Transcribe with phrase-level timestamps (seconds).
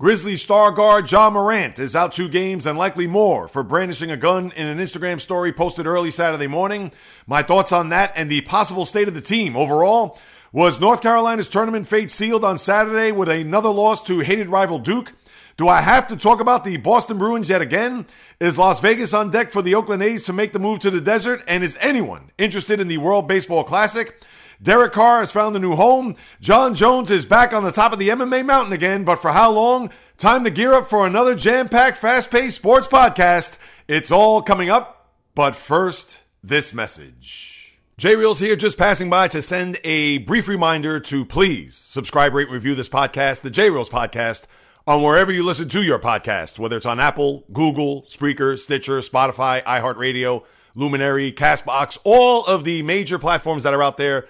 [0.00, 4.16] Grizzly star guard Ja Morant is out two games and likely more for brandishing a
[4.16, 6.92] gun in an Instagram story posted early Saturday morning.
[7.26, 10.16] My thoughts on that and the possible state of the team overall.
[10.52, 15.14] Was North Carolina's tournament fate sealed on Saturday with another loss to hated rival Duke?
[15.56, 18.06] Do I have to talk about the Boston Bruins yet again?
[18.38, 21.00] Is Las Vegas on deck for the Oakland A's to make the move to the
[21.00, 21.42] desert?
[21.48, 24.22] And is anyone interested in the World Baseball Classic?
[24.60, 26.16] Derek Carr has found a new home.
[26.40, 29.52] Jon Jones is back on the top of the MMA mountain again, but for how
[29.52, 29.90] long?
[30.16, 33.56] Time to gear up for another jam packed, fast paced sports podcast.
[33.86, 37.78] It's all coming up, but first, this message.
[37.98, 42.50] J Reels here, just passing by to send a brief reminder to please subscribe, rate,
[42.50, 44.46] review this podcast, the J Reels podcast,
[44.88, 49.62] on wherever you listen to your podcast, whether it's on Apple, Google, Spreaker, Stitcher, Spotify,
[49.62, 50.44] iHeartRadio,
[50.74, 54.26] Luminary, Castbox, all of the major platforms that are out there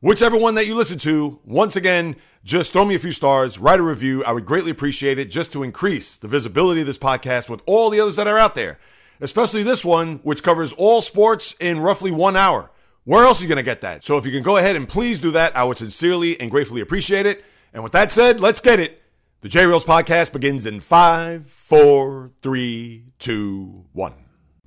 [0.00, 3.80] whichever one that you listen to, once again, just throw me a few stars, write
[3.80, 4.24] a review.
[4.24, 7.90] I would greatly appreciate it just to increase the visibility of this podcast with all
[7.90, 8.78] the others that are out there,
[9.20, 12.70] especially this one, which covers all sports in roughly one hour.
[13.04, 14.04] Where else are you going to get that?
[14.04, 16.80] So if you can go ahead and please do that, I would sincerely and gratefully
[16.80, 17.44] appreciate it.
[17.72, 19.02] And with that said, let's get it.
[19.40, 24.14] The J Reels podcast begins in five, four, three, two, one.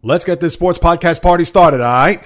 [0.02, 2.24] Let's get this sports podcast party started, all right?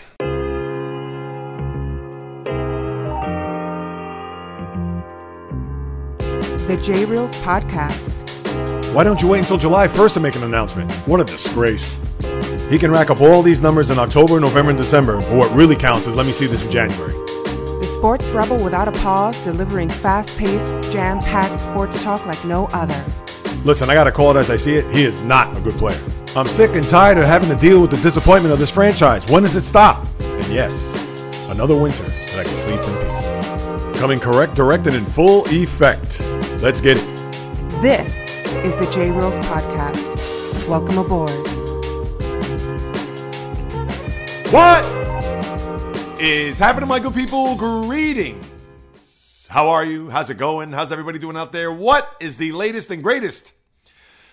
[6.67, 8.15] The J Reels podcast.
[8.91, 10.91] Why don't you wait until July 1st to make an announcement?
[11.07, 11.95] What a disgrace.
[12.69, 15.75] He can rack up all these numbers in October, November, and December, but what really
[15.75, 17.13] counts is let me see this in January.
[17.13, 22.65] The sports rebel without a pause, delivering fast paced, jam packed sports talk like no
[22.73, 23.05] other.
[23.63, 24.91] Listen, I gotta call it as I see it.
[24.91, 26.01] He is not a good player.
[26.35, 29.29] I'm sick and tired of having to deal with the disappointment of this franchise.
[29.29, 30.03] When does it stop?
[30.19, 30.95] And yes,
[31.49, 33.99] another winter that I can sleep in peace.
[33.99, 36.21] Coming correct, direct, and in full effect.
[36.61, 37.05] Let's get it.
[37.81, 38.15] This
[38.65, 40.67] is the J Reels podcast.
[40.67, 41.29] Welcome aboard.
[44.51, 44.85] What
[46.19, 47.55] is happening, my good people?
[47.55, 49.47] Greetings.
[49.49, 50.09] How are you?
[50.09, 50.71] How's it going?
[50.71, 51.71] How's everybody doing out there?
[51.71, 53.51] What is the latest and greatest?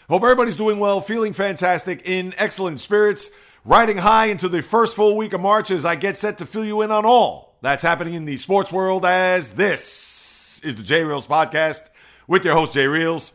[0.09, 3.31] Hope everybody's doing well, feeling fantastic, in excellent spirits,
[3.65, 6.65] riding high into the first full week of March as I get set to fill
[6.65, 11.03] you in on all that's happening in the sports world as this is the J
[11.03, 11.88] Reels podcast
[12.27, 13.33] with your host, Jay Reels.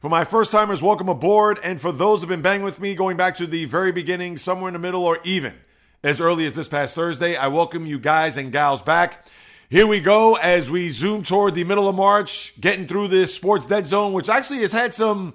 [0.00, 1.58] For my first timers, welcome aboard.
[1.62, 4.68] And for those who've been banging with me going back to the very beginning, somewhere
[4.68, 5.54] in the middle, or even
[6.02, 9.26] as early as this past Thursday, I welcome you guys and gals back.
[9.70, 13.66] Here we go as we zoom toward the middle of March, getting through this sports
[13.66, 15.34] dead zone, which actually has had some.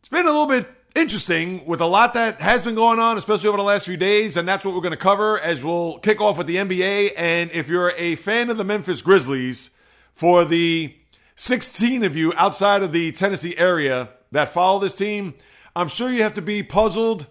[0.00, 3.48] It's been a little bit interesting with a lot that has been going on, especially
[3.48, 4.36] over the last few days.
[4.36, 7.12] And that's what we're going to cover as we'll kick off with the NBA.
[7.16, 9.70] And if you're a fan of the Memphis Grizzlies
[10.12, 10.94] for the
[11.40, 15.34] 16 of you outside of the Tennessee area that follow this team,
[15.76, 17.28] I'm sure you have to be puzzled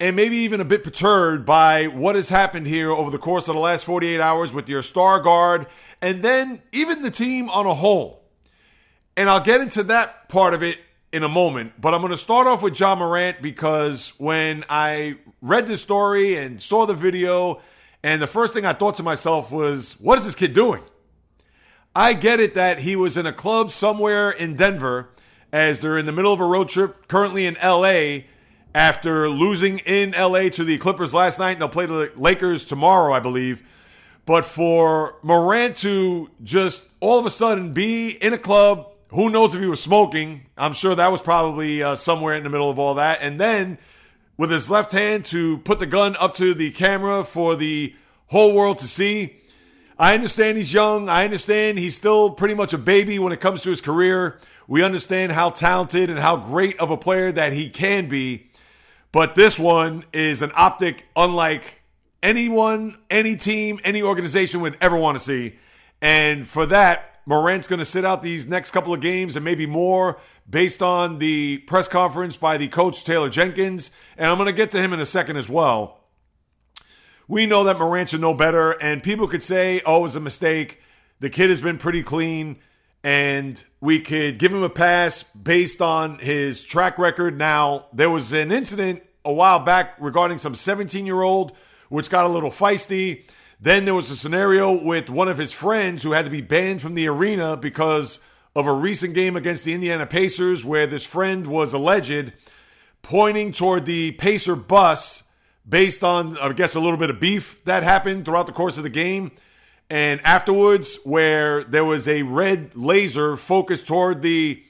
[0.00, 3.54] and maybe even a bit perturbed by what has happened here over the course of
[3.54, 5.66] the last 48 hours with your star guard
[6.00, 8.24] and then even the team on a whole.
[9.18, 10.78] And I'll get into that part of it
[11.12, 15.16] in a moment, but I'm going to start off with Ja Morant because when I
[15.42, 17.60] read the story and saw the video,
[18.02, 20.82] and the first thing I thought to myself was, what is this kid doing?
[21.94, 25.10] I get it that he was in a club somewhere in Denver
[25.52, 28.20] as they're in the middle of a road trip currently in LA
[28.74, 31.52] after losing in LA to the Clippers last night.
[31.52, 33.62] And they'll play the Lakers tomorrow, I believe.
[34.24, 39.54] But for Morant to just all of a sudden be in a club, who knows
[39.54, 40.46] if he was smoking?
[40.56, 43.18] I'm sure that was probably uh, somewhere in the middle of all that.
[43.20, 43.76] And then
[44.38, 47.94] with his left hand to put the gun up to the camera for the
[48.28, 49.41] whole world to see
[50.02, 51.08] I understand he's young.
[51.08, 54.40] I understand he's still pretty much a baby when it comes to his career.
[54.66, 58.50] We understand how talented and how great of a player that he can be.
[59.12, 61.82] But this one is an optic unlike
[62.20, 65.54] anyone, any team, any organization would ever want to see.
[66.00, 69.66] And for that, Morant's going to sit out these next couple of games and maybe
[69.66, 70.18] more
[70.50, 73.92] based on the press conference by the coach, Taylor Jenkins.
[74.16, 76.01] And I'm going to get to him in a second as well
[77.32, 80.82] we know that Morant know better, and people could say, oh, it was a mistake.
[81.20, 82.58] The kid has been pretty clean,
[83.02, 87.38] and we could give him a pass based on his track record.
[87.38, 91.56] Now, there was an incident a while back regarding some 17 year old,
[91.88, 93.24] which got a little feisty.
[93.58, 96.82] Then there was a scenario with one of his friends who had to be banned
[96.82, 98.20] from the arena because
[98.54, 102.34] of a recent game against the Indiana Pacers, where this friend was alleged
[103.00, 105.22] pointing toward the Pacer bus
[105.68, 108.82] based on, I guess, a little bit of beef that happened throughout the course of
[108.82, 109.32] the game.
[109.88, 114.62] And afterwards, where there was a red laser focused toward the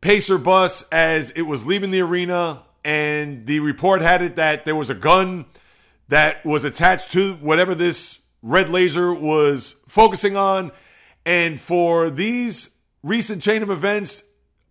[0.00, 4.76] Pacer bus as it was leaving the arena, and the report had it that there
[4.76, 5.46] was a gun
[6.08, 10.70] that was attached to whatever this red laser was focusing on.
[11.24, 14.22] And for these recent chain of events,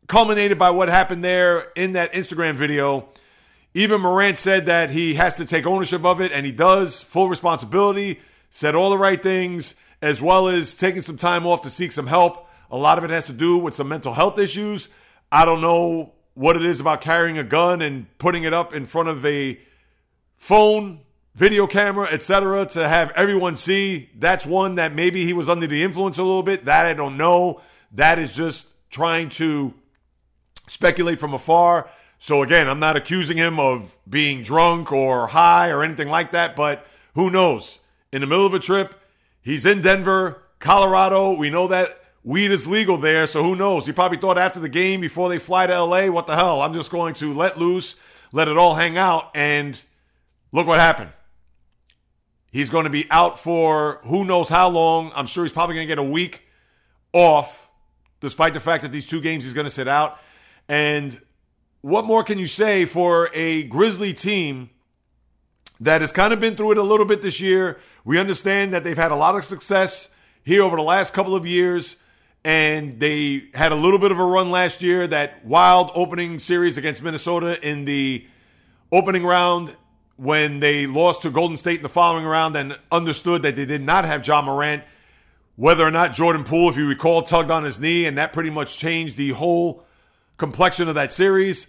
[0.07, 3.09] culminated by what happened there in that Instagram video,
[3.75, 7.27] even Morant said that he has to take ownership of it, and he does, full
[7.27, 11.91] responsibility, said all the right things, as well as taking some time off to seek
[11.91, 12.47] some help.
[12.71, 14.87] A lot of it has to do with some mental health issues.
[15.29, 18.85] I don't know what it is about carrying a gun and putting it up in
[18.85, 19.59] front of a
[20.37, 21.01] phone,
[21.33, 24.09] video camera, etc., to have everyone see.
[24.15, 26.63] That's one that maybe he was under the influence a little bit.
[26.63, 27.59] That I don't know.
[27.91, 29.73] That is just trying to
[30.65, 31.89] speculate from afar.
[32.25, 36.55] So again, I'm not accusing him of being drunk or high or anything like that,
[36.55, 36.83] but
[37.13, 37.77] who knows?
[38.11, 38.99] In the middle of a trip,
[39.43, 41.37] he's in Denver, Colorado.
[41.37, 43.85] We know that weed is legal there, so who knows?
[43.85, 46.63] He probably thought after the game, before they fly to LA, what the hell?
[46.63, 47.93] I'm just going to let loose,
[48.33, 49.79] let it all hang out, and
[50.51, 51.11] look what happened.
[52.51, 55.11] He's going to be out for who knows how long.
[55.13, 56.41] I'm sure he's probably going to get a week
[57.13, 57.69] off,
[58.19, 60.17] despite the fact that these two games he's going to sit out.
[60.67, 61.21] And
[61.85, 64.71] what more can you say for a Grizzly team
[65.79, 67.77] that has kind of been through it a little bit this year?
[68.03, 70.09] We understand that they've had a lot of success
[70.43, 71.97] here over the last couple of years,
[72.43, 75.05] and they had a little bit of a run last year.
[75.05, 78.25] That wild opening series against Minnesota in the
[78.91, 79.75] opening round
[80.15, 83.83] when they lost to Golden State in the following round and understood that they did
[83.83, 84.83] not have Ja Morant.
[85.55, 88.49] Whether or not Jordan Poole, if you recall, tugged on his knee, and that pretty
[88.49, 89.85] much changed the whole
[90.37, 91.67] complexion of that series.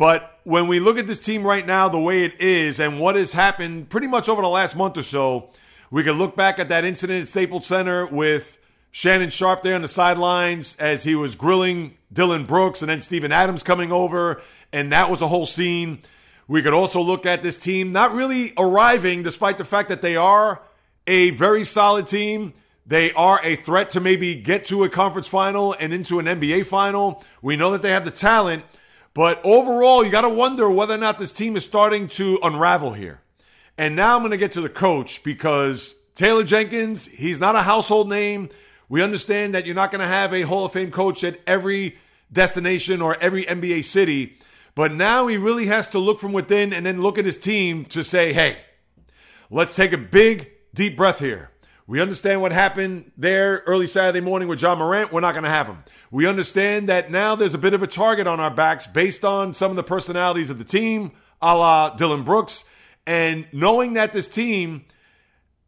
[0.00, 3.16] But when we look at this team right now, the way it is, and what
[3.16, 5.50] has happened pretty much over the last month or so,
[5.90, 8.56] we can look back at that incident at Staples Center with
[8.90, 13.30] Shannon Sharpe there on the sidelines as he was grilling Dillon Brooks and then Steven
[13.30, 14.40] Adams coming over,
[14.72, 15.98] and that was a whole scene.
[16.48, 20.16] We could also look at this team not really arriving, despite the fact that they
[20.16, 20.62] are
[21.06, 22.54] a very solid team.
[22.86, 26.64] They are a threat to maybe get to a conference final and into an NBA
[26.64, 27.22] final.
[27.42, 28.64] We know that they have the talent,
[29.14, 32.92] but overall, you got to wonder whether or not this team is starting to unravel
[32.92, 33.20] here.
[33.76, 37.62] And now I'm going to get to the coach because Taylor Jenkins, he's not a
[37.62, 38.50] household name.
[38.88, 41.96] We understand that you're not going to have a Hall of Fame coach at every
[42.32, 44.38] destination or every NBA city,
[44.74, 47.84] but now he really has to look from within and then look at his team
[47.86, 48.58] to say, hey,
[49.50, 51.50] let's take a big, deep breath here.
[51.90, 55.12] We understand what happened there early Saturday morning with Ja Morant.
[55.12, 55.82] We're not going to have him.
[56.12, 59.52] We understand that now there's a bit of a target on our backs based on
[59.54, 61.10] some of the personalities of the team,
[61.42, 62.64] a la Dillon Brooks.
[63.08, 64.84] And knowing that this team,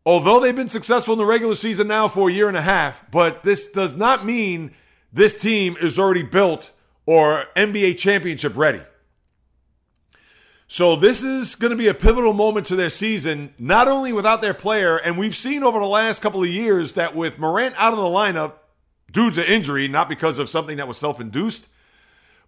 [0.07, 3.05] although they've been successful in the regular season now for a year and a half,
[3.11, 4.77] but this does not mean
[5.13, 6.71] this team is already built
[7.05, 8.83] or NBA championship ready.
[10.73, 14.41] So this is going to be a pivotal moment to their season, not only without
[14.41, 17.93] their player, and we've seen over the last couple of years that with Morant out
[17.93, 18.55] of the lineup
[19.11, 21.69] due to injury, not because of something that was self-induced,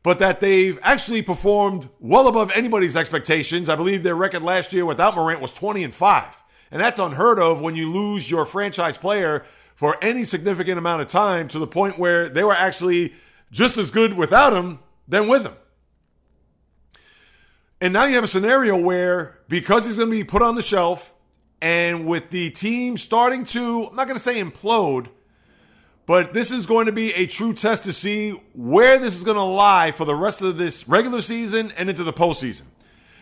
[0.03, 3.69] but that they've actually performed well above anybody's expectations.
[3.69, 6.45] I believe their record last year without Morant was 20 and 5.
[6.71, 9.45] And that's unheard of when you lose your franchise player
[9.75, 13.13] for any significant amount of time to the point where they were actually
[13.51, 15.57] just as good without him than with him.
[17.85, 20.63] And now you have a scenario where because he's going to be put on the
[20.63, 21.13] shelf
[21.61, 25.09] and with the team starting to, I'm not going to say implode,
[26.07, 29.37] but this is going to be a true test to see where this is going
[29.37, 32.63] to lie for the rest of this regular season and into the postseason.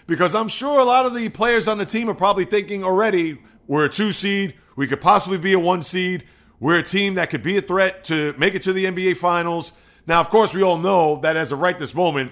[0.07, 3.41] Because I'm sure a lot of the players on the team are probably thinking already,
[3.67, 6.23] we're a two seed, we could possibly be a one seed,
[6.61, 9.73] we're a team that could be a threat to make it to the NBA Finals.
[10.07, 12.31] Now, of course, we all know that as of right this moment,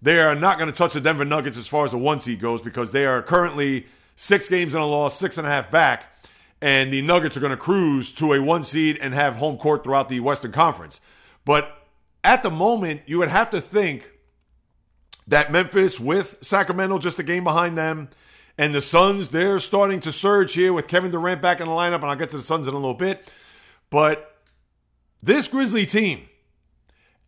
[0.00, 2.40] they are not going to touch the Denver Nuggets as far as the one seed
[2.40, 3.86] goes because they are currently
[4.16, 6.12] six games in a loss, six and a half back.
[6.60, 9.84] And the Nuggets are going to cruise to a one seed and have home court
[9.84, 11.00] throughout the Western Conference.
[11.44, 11.86] But
[12.24, 14.10] at the moment, you would have to think
[15.26, 18.08] that Memphis with Sacramento just a game behind them
[18.58, 21.96] and the Suns, they're starting to surge here with Kevin Durant back in the lineup.
[21.96, 23.32] And I'll get to the Suns in a little bit.
[23.88, 24.36] But
[25.22, 26.28] this Grizzly team,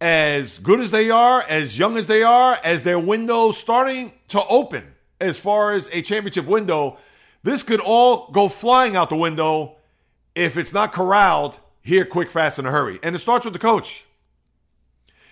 [0.00, 4.42] as good as they are, as young as they are, as their window starting to
[4.46, 6.96] open as far as a championship window,
[7.42, 9.76] this could all go flying out the window
[10.34, 12.98] if it's not corralled here quick, fast, in a hurry.
[13.02, 14.04] And it starts with the coach.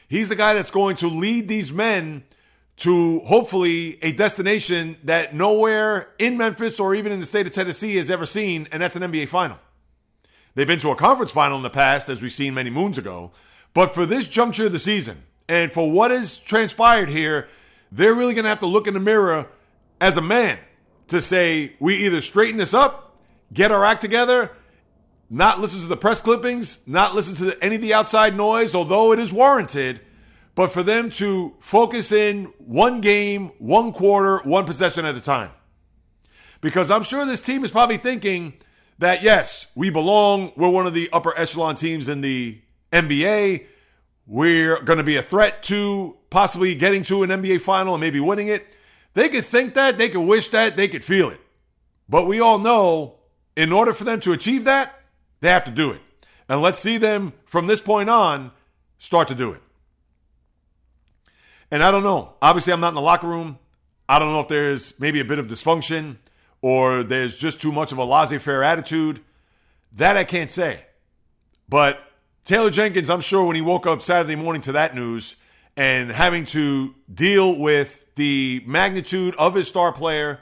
[0.09, 2.25] He's the guy that's going to lead these men
[2.79, 7.97] to hopefully a destination that nowhere in Memphis or even in the state of Tennessee
[7.97, 9.59] has ever seen, and that's an NBA final.
[10.55, 13.33] They've been to a conference final in the past, as we've seen many moons ago,
[13.75, 17.49] but for this juncture of the season, And for what has transpired here,
[17.91, 19.49] they're really going to have to look in the mirror
[20.01, 20.59] as a man
[21.09, 23.17] to say, we either straighten this up,
[23.53, 24.53] get our act together,
[25.31, 29.13] not listen to the press clippings, not listen to any of the outside noise, although
[29.13, 30.01] it is warranted,
[30.55, 35.51] but for them to focus in one game, one quarter, one possession at a time.
[36.61, 38.55] Because I'm sure this team is probably thinking
[38.99, 40.53] that, yes, we belong.
[40.57, 42.61] We're one of the upper echelon teams in the
[42.93, 43.67] NBA.
[44.27, 48.21] We're going to be a threat to possibly getting to an NBA final and maybe
[48.21, 48.77] winning it.
[49.15, 51.41] They could think that, they could wish that, they could feel it.
[52.09, 53.17] But we all know
[53.57, 55.03] in order for them to achieve that,
[55.41, 56.01] they have to do it.
[56.49, 58.53] And let's see them from this point on
[58.99, 59.63] start to do it.
[61.71, 62.35] And I don't know.
[62.41, 63.59] Obviously, I'm not in the locker room.
[64.09, 66.17] I don't know if there's maybe a bit of dysfunction
[66.63, 69.21] or there's just too much of a laissez faire attitude.
[69.93, 70.85] That I can't say.
[71.69, 72.01] But
[72.49, 75.37] Taylor Jenkins, I'm sure when he woke up Saturday morning to that news
[75.77, 80.41] and having to deal with the magnitude of his star player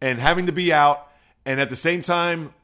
[0.00, 1.08] and having to be out,
[1.44, 2.54] and at the same time,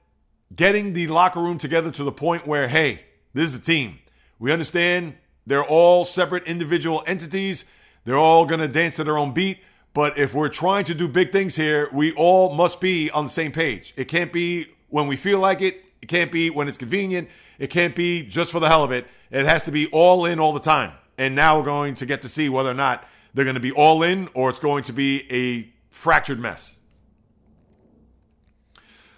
[0.56, 3.02] getting the locker room together to the point where, hey,
[3.34, 3.98] this is a team.
[4.38, 5.16] We understand
[5.46, 7.70] they're all separate individual entities.
[8.06, 9.58] They're all going to dance to their own beat.
[9.92, 13.30] But if we're trying to do big things here, we all must be on the
[13.30, 13.92] same page.
[13.98, 15.84] It can't be when we feel like it.
[16.00, 17.28] It can't be when it's convenient.
[17.58, 19.06] It can't be just for the hell of it.
[19.30, 20.92] It has to be all in all the time.
[21.16, 23.72] And now we're going to get to see whether or not they're going to be
[23.72, 26.76] all in or it's going to be a fractured mess.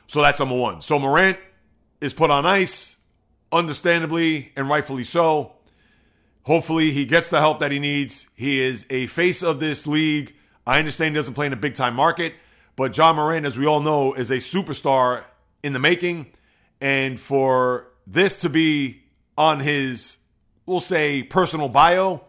[0.06, 0.80] So that's number one.
[0.80, 1.38] So Morant
[2.00, 2.96] is put on ice,
[3.52, 5.52] understandably and rightfully so.
[6.44, 8.28] Hopefully, he gets the help that he needs.
[8.34, 10.34] He is a face of this league.
[10.66, 12.34] I understand he doesn't play in a big time market,
[12.76, 15.24] but Ja Morant, as we all know, is a superstar
[15.62, 16.26] in the making.
[16.80, 19.02] And for this to be
[19.38, 20.16] on his,
[20.66, 22.22] we'll say, personal bio,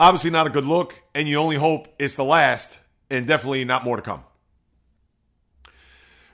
[0.00, 1.00] obviously not a good look.
[1.14, 4.24] And you only hope it's the last, and definitely not more to come.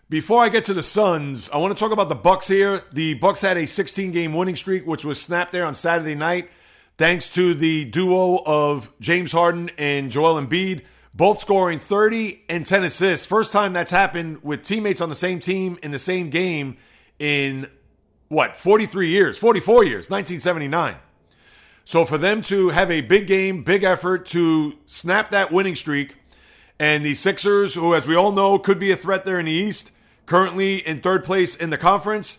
[0.08, 2.82] Before I get to the Suns, I want to talk about the Bucks here.
[2.92, 6.50] The Bucks had a 16 game winning streak, which was snapped there on Saturday night,
[6.98, 10.82] thanks to the duo of James Harden and Joel Embiid,
[11.14, 13.26] both scoring 30 and 10 assists.
[13.26, 16.76] First time that's happened with teammates on the same team in the same game
[17.18, 17.68] in
[18.32, 20.96] what, 43 years, 44 years, 1979.
[21.84, 26.14] So for them to have a big game, big effort to snap that winning streak,
[26.78, 29.52] and the Sixers, who, as we all know, could be a threat there in the
[29.52, 29.90] East,
[30.24, 32.38] currently in third place in the conference.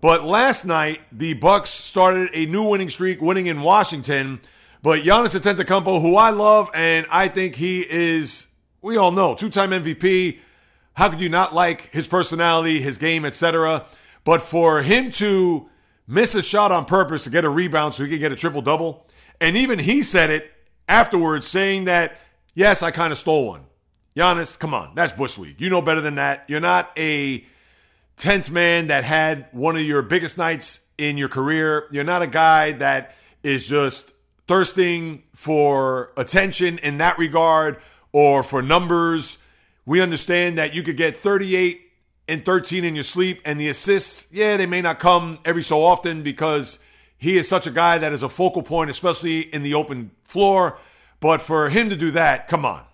[0.00, 4.40] But last night, the Bucks started a new winning streak, winning in Washington.
[4.80, 8.46] But Giannis Antetokounmpo, who I love, and I think he is,
[8.80, 10.38] we all know, two-time MVP.
[10.94, 13.86] How could you not like his personality, his game, etc.?
[14.24, 15.68] But for him to
[16.06, 18.62] miss a shot on purpose to get a rebound so he could get a triple
[18.62, 19.06] double,
[19.40, 20.50] and even he said it
[20.88, 22.18] afterwards, saying that
[22.54, 23.64] yes, I kind of stole one.
[24.16, 25.60] Giannis, come on, that's Bush League.
[25.60, 26.44] You know better than that.
[26.48, 27.44] You're not a
[28.18, 31.88] 10th man that had one of your biggest nights in your career.
[31.90, 34.12] You're not a guy that is just
[34.46, 37.80] thirsting for attention in that regard
[38.12, 39.38] or for numbers.
[39.86, 41.81] We understand that you could get 38
[42.32, 45.84] and 13 in your sleep, and the assists, yeah, they may not come every so
[45.84, 46.78] often because
[47.18, 50.78] he is such a guy that is a focal point, especially in the open floor.
[51.20, 52.84] But for him to do that, come on.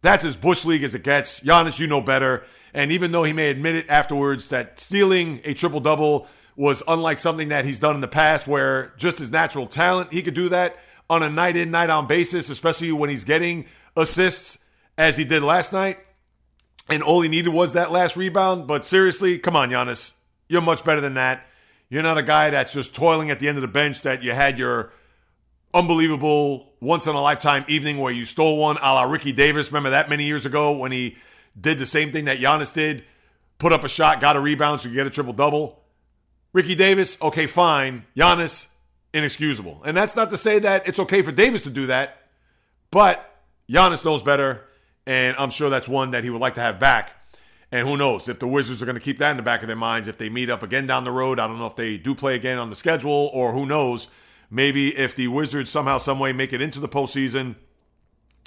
[0.00, 1.40] That's as Bush League as it gets.
[1.40, 2.44] Giannis, you know better.
[2.72, 6.26] And even though he may admit it afterwards that stealing a triple double
[6.56, 10.22] was unlike something that he's done in the past, where just his natural talent, he
[10.22, 10.76] could do that
[11.10, 13.66] on a night in, night out basis, especially when he's getting
[13.96, 14.58] assists
[14.96, 15.98] as he did last night.
[16.88, 18.66] And all he needed was that last rebound.
[18.66, 20.14] But seriously, come on, Giannis.
[20.48, 21.46] You're much better than that.
[21.90, 24.32] You're not a guy that's just toiling at the end of the bench that you
[24.32, 24.92] had your
[25.74, 29.70] unbelievable once in a lifetime evening where you stole one a la Ricky Davis.
[29.70, 31.16] Remember that many years ago when he
[31.58, 33.04] did the same thing that Giannis did,
[33.58, 35.82] put up a shot, got a rebound, so you get a triple double.
[36.52, 38.04] Ricky Davis, okay, fine.
[38.16, 38.68] Giannis,
[39.12, 39.82] inexcusable.
[39.84, 42.22] And that's not to say that it's okay for Davis to do that,
[42.90, 44.64] but Giannis knows better,
[45.08, 47.12] and I'm sure that's one that he would like to have back.
[47.72, 49.66] And who knows if the Wizards are going to keep that in the back of
[49.66, 51.40] their minds if they meet up again down the road.
[51.40, 54.08] I don't know if they do play again on the schedule, or who knows.
[54.50, 57.56] Maybe if the Wizards somehow, someway make it into the postseason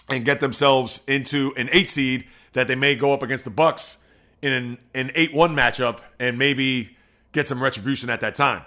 [0.08, 3.98] and get themselves into an eight seed, that they may go up against the Bucks
[4.44, 6.96] in an, an 8-1 matchup and maybe
[7.32, 8.64] get some retribution at that time.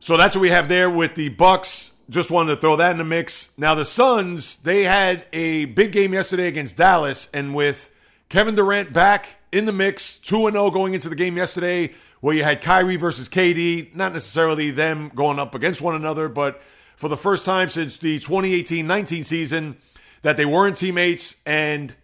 [0.00, 1.91] So that's what we have there with the Bucks.
[2.10, 3.52] Just wanted to throw that in the mix.
[3.56, 7.90] Now the Suns, they had a big game yesterday against Dallas, and with
[8.28, 12.34] Kevin Durant back in the mix, two and zero going into the game yesterday, where
[12.34, 16.60] you had Kyrie versus KD, not necessarily them going up against one another, but
[16.96, 19.76] for the first time since the 2018 19 season
[20.22, 21.36] that they weren't teammates.
[21.44, 21.94] And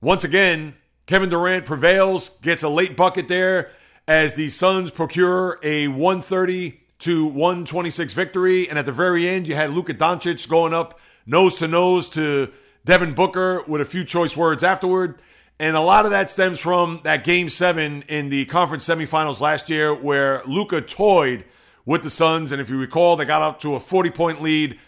[0.00, 0.74] once again,
[1.06, 3.70] Kevin Durant prevails, gets a late bucket there
[4.08, 8.68] as the Suns procure a 130 to 126 victory.
[8.68, 12.50] And at the very end, you had Luka Doncic going up nose to nose to
[12.84, 15.20] Devin Booker with a few choice words afterward.
[15.58, 19.70] And a lot of that stems from that game seven in the conference semifinals last
[19.70, 21.44] year where Luka toyed
[21.86, 22.52] with the Suns.
[22.52, 24.78] And if you recall, they got up to a 40 point lead.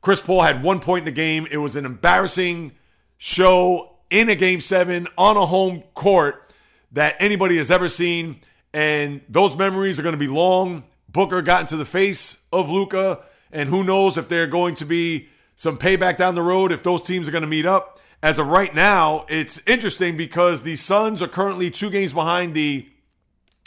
[0.00, 1.46] Chris Paul had one point in the game.
[1.50, 2.72] It was an embarrassing
[3.16, 6.52] show in a game seven on a home court
[6.92, 8.40] that anybody has ever seen.
[8.74, 10.84] And those memories are going to be long.
[11.18, 15.28] Booker got into the face of Luka, and who knows if they're going to be
[15.56, 17.98] some payback down the road if those teams are going to meet up.
[18.22, 22.88] As of right now, it's interesting because the Suns are currently two games behind the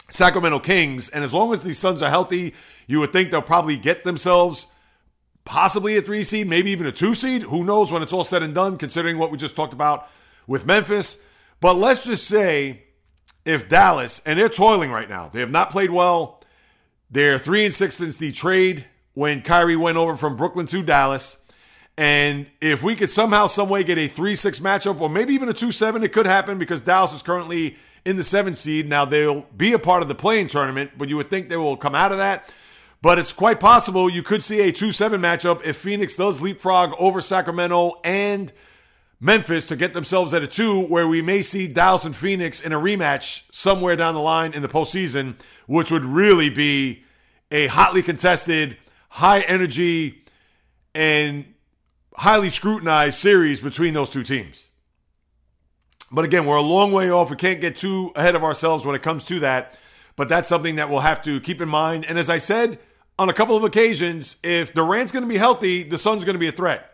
[0.10, 2.54] Sacramento Kings, and as long as the Suns are healthy,
[2.88, 4.68] you would think they'll probably get themselves
[5.44, 7.42] possibly a three seed, maybe even a two seed.
[7.42, 10.08] Who knows when it's all said and done, considering what we just talked about
[10.48, 11.22] with Memphis.
[11.60, 12.84] But let's just say
[13.44, 16.41] if Dallas, and they're toiling right now, they have not played well.
[17.12, 21.38] They're three and six since the trade when Kyrie went over from Brooklyn to Dallas.
[21.98, 25.50] And if we could somehow, some way get a 3 6 matchup, or maybe even
[25.50, 27.76] a 2 7, it could happen because Dallas is currently
[28.06, 28.88] in the seven seed.
[28.88, 31.78] Now, they'll be a part of the play-in tournament, but you would think they will
[31.78, 32.52] come out of that.
[33.02, 36.94] But it's quite possible you could see a 2 7 matchup if Phoenix does leapfrog
[36.98, 38.54] over Sacramento and
[39.24, 42.74] Memphis to get themselves at a 2, where we may see Dallas and Phoenix in
[42.74, 45.36] a rematch somewhere down the line in the postseason,
[45.68, 47.04] which would really be
[47.52, 48.78] a hotly contested,
[49.10, 50.24] high energy,
[50.96, 51.46] and
[52.16, 54.70] highly scrutinized series between those two teams.
[56.12, 57.30] But again, we're a long way off.
[57.30, 59.78] We can't get too ahead of ourselves when it comes to that.
[60.16, 62.06] But that's something that we'll have to keep in mind.
[62.08, 62.80] And as I said
[63.20, 66.36] on a couple of occasions, if Durant's going to be healthy, the Suns are going
[66.36, 66.88] to be a threat.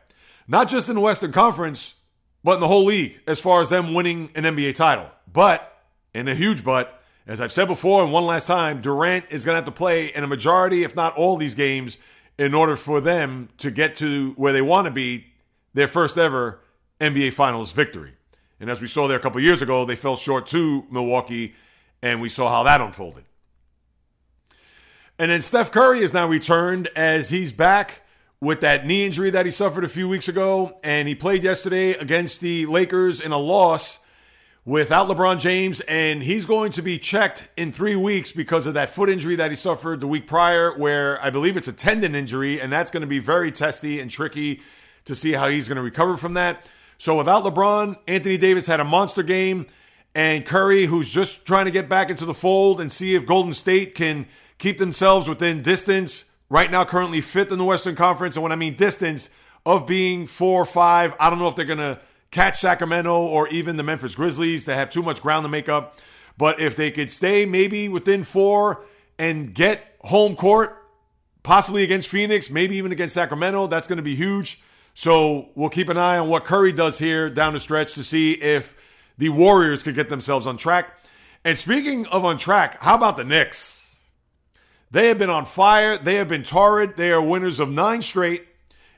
[0.47, 1.95] Not just in the Western Conference,
[2.43, 5.09] but in the whole league as far as them winning an NBA title.
[5.31, 5.81] But,
[6.13, 9.53] and a huge but, as I've said before and one last time, Durant is going
[9.53, 11.97] to have to play in a majority, if not all these games,
[12.37, 15.27] in order for them to get to where they want to be,
[15.73, 16.61] their first ever
[16.99, 18.13] NBA Finals victory.
[18.59, 21.53] And as we saw there a couple years ago, they fell short to Milwaukee,
[22.01, 23.25] and we saw how that unfolded.
[25.19, 28.01] And then Steph Curry is now returned as he's back
[28.39, 30.79] with that knee injury that he suffered a few weeks ago.
[30.83, 33.99] And he played yesterday against the Lakers in a loss
[34.65, 35.81] without LeBron James.
[35.81, 39.49] And he's going to be checked in three weeks because of that foot injury that
[39.49, 42.61] he suffered the week prior, where I believe it's a tendon injury.
[42.61, 44.61] And that's going to be very testy and tricky
[45.05, 46.69] to see how he's going to recover from that.
[46.97, 49.67] So without LeBron, Anthony Davis had a monster game.
[50.13, 53.53] And Curry, who's just trying to get back into the fold and see if Golden
[53.53, 54.25] State can
[54.57, 56.25] keep themselves within distance.
[56.49, 58.35] Right now, currently fifth in the Western Conference.
[58.35, 59.29] And when I mean distance
[59.65, 61.99] of being four or five, I don't know if they're going to
[62.31, 64.65] catch Sacramento or even the Memphis Grizzlies.
[64.65, 65.99] They have too much ground to make up.
[66.37, 68.85] But if they could stay maybe within four
[69.17, 70.77] and get home court,
[71.43, 74.61] possibly against Phoenix, maybe even against Sacramento, that's going to be huge.
[74.93, 78.33] So we'll keep an eye on what Curry does here down the stretch to see
[78.33, 78.75] if
[79.17, 80.97] the Warriors could get themselves on track.
[81.43, 83.86] And speaking of on track, how about the Knicks?
[84.89, 85.97] They have been on fire.
[85.97, 86.95] They have been torrid.
[86.95, 88.47] They are winners of nine straight,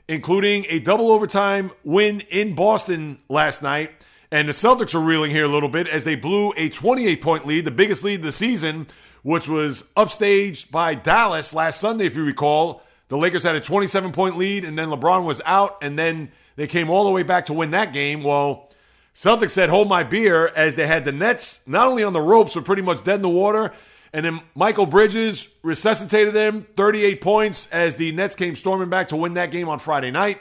[0.08, 3.90] including a double overtime win in Boston last night.
[4.30, 7.46] And the Celtics are reeling here a little bit as they blew a 28 point
[7.46, 8.86] lead, the biggest lead of the season,
[9.22, 12.82] which was upstaged by Dallas last Sunday, if you recall.
[13.08, 16.68] The Lakers had a 27 point lead, and then LeBron was out, and then they
[16.68, 18.22] came all the way back to win that game.
[18.22, 18.70] Well,
[19.12, 22.54] Celtics said, hold my beer, as they had the Nets not only on the ropes,
[22.54, 23.72] but pretty much dead in the water.
[24.12, 29.16] And then Mikal Bridges resuscitated them, 38 points, as the Nets came storming back to
[29.16, 30.40] win that game on Friday night.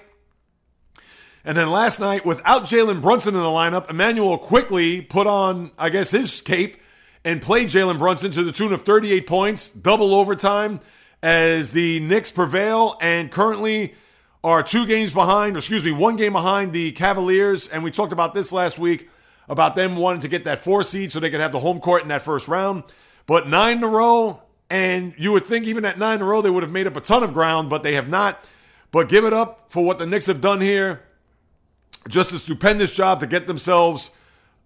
[1.45, 5.89] And then last night, without Jalen Brunson in the lineup, Immanuel Quickley put on, I
[5.89, 6.77] guess, his cape
[7.23, 10.79] and played Jalen Brunson to the tune of 38 points, double overtime
[11.21, 13.93] as the Knicks prevail and currently
[14.43, 17.67] are two games behind, or excuse me, one game behind the Cavaliers.
[17.67, 19.10] And we talked about this last week
[19.49, 22.03] about them wanting to get that four seed so they could have the home court
[22.03, 22.84] in that first round.
[23.29, 26.41] But nine in a row, and you would think even at nine in a row
[26.41, 28.43] they would have made up a ton of ground, but they have not.
[28.89, 31.03] But give it up for what the Knicks have done here.
[32.07, 34.09] Just a stupendous job to get themselves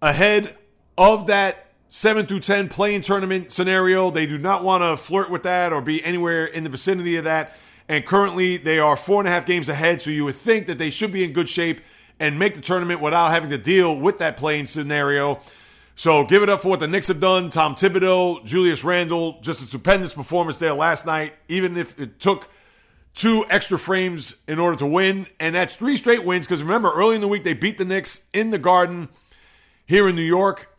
[0.00, 0.56] ahead
[0.96, 4.10] of that 7 through 10 play-in tournament scenario.
[4.10, 7.24] They do not want to flirt with that or be anywhere in the vicinity of
[7.24, 7.54] that.
[7.86, 10.00] And currently, they are four and a half games ahead.
[10.00, 11.82] So you would think that they should be in good shape
[12.18, 15.42] and make the tournament without having to deal with that play-in scenario.
[15.96, 17.50] So give it up for what the Knicks have done.
[17.50, 21.34] Tom Thibodeau, Julius Randle, just a stupendous performance there last night.
[21.48, 22.48] Even if it took
[23.14, 25.26] two extra frames in order to win.
[25.38, 28.28] And that's three straight wins because remember, early in the week, they beat the Knicks
[28.32, 29.08] in the Garden
[29.86, 30.70] here in New York.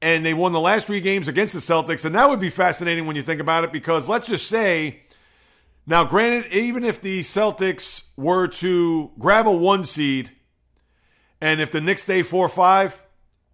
[0.00, 2.04] And they won the last three games against the Celtics.
[2.04, 5.02] And that would be fascinating when you think about it because let's just say,
[5.86, 10.30] now, granted, even if the Celtics were to grab a one seed,
[11.40, 13.01] and if the Knicks stay 4 or 5,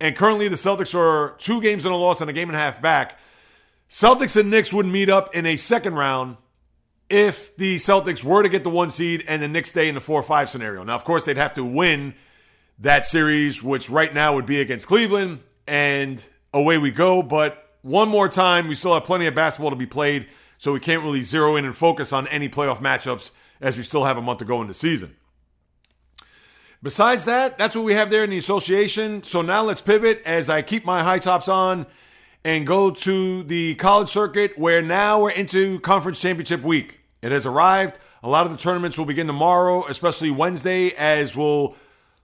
[0.00, 2.60] and currently the Celtics are two games in a loss and a game and a
[2.60, 3.18] half back,
[3.88, 6.36] Celtics and Knicks would meet up in a second round
[7.08, 10.00] if the Celtics were to get the one seed and the Knicks stay in the
[10.00, 10.84] 4 5 scenario.
[10.84, 12.14] Now, of course, they'd have to win
[12.78, 17.22] that series, which right now would be against Cleveland, and away we go.
[17.22, 20.80] But one more time, we still have plenty of basketball to be played, so we
[20.80, 23.30] can't really zero in and focus on any playoff matchups
[23.60, 25.16] as we still have a month to go in the season.
[26.80, 29.24] Besides that, that's what we have there in the association.
[29.24, 31.86] So now let's pivot as I keep my high tops on
[32.44, 37.00] and go to the college circuit where now we're into conference championship week.
[37.20, 37.98] It has arrived.
[38.22, 41.74] A lot of the tournaments will begin tomorrow, especially Wednesday, as we'll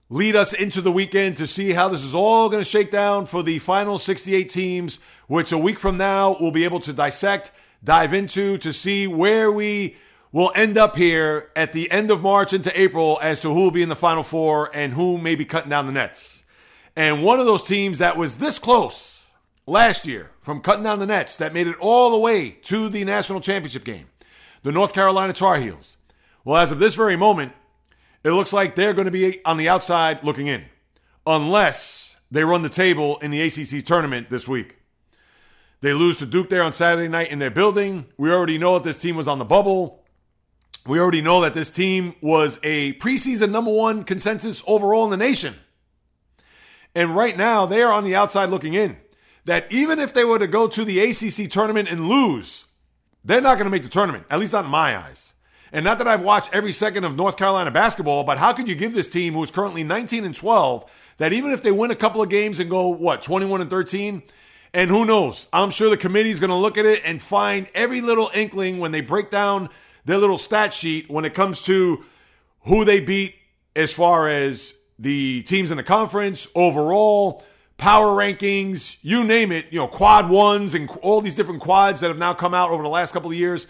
[0.09, 3.25] lead us into the weekend to see how this is all going to shake down
[3.25, 7.51] for the final 68 teams, which a week from now we'll be able to dissect,
[7.83, 9.97] dive into to see where we
[10.35, 13.71] will end up here at the end of March into April as to who will
[13.71, 16.43] be in the final four and who may be cutting down the nets.
[16.93, 19.23] And one of those teams that was this close
[19.65, 23.05] last year from cutting down the nets that made it all the way to the
[23.05, 24.07] national championship game,
[24.61, 25.95] the North Carolina Tar Heels.
[26.43, 27.53] Well, as of this very moment,
[28.25, 30.65] it looks like they're going to be on the outside looking in,
[31.25, 34.79] unless they run the table in the ACC tournament this week.
[35.79, 38.07] They lose to Duke there on Saturday night in their building.
[38.17, 40.01] We already know that this team was on the bubble.
[40.87, 45.17] We already know that this team was a preseason number one consensus overall in the
[45.17, 45.55] nation.
[46.93, 48.97] And right now, they are on the outside looking in.
[49.45, 52.67] That even if they were to go to the ACC tournament and lose,
[53.23, 55.33] they're not going to make the tournament, at least not in my eyes.
[55.71, 58.75] And not that I've watched every second of North Carolina basketball, but how could you
[58.75, 61.95] give this team, who is currently 19 and 12, that even if they win a
[61.95, 64.23] couple of games and go, what, 21 and 13?
[64.73, 65.47] And who knows?
[65.51, 68.79] I'm sure the committee is going to look at it and find every little inkling
[68.79, 69.69] when they break down
[70.05, 72.05] their little stat sheet when it comes to
[72.61, 73.35] who they beat
[73.75, 77.43] as far as the teams in the conference, overall,
[77.77, 82.07] power rankings, you name it, you know, quad ones and all these different quads that
[82.07, 83.67] have now come out over the last couple of years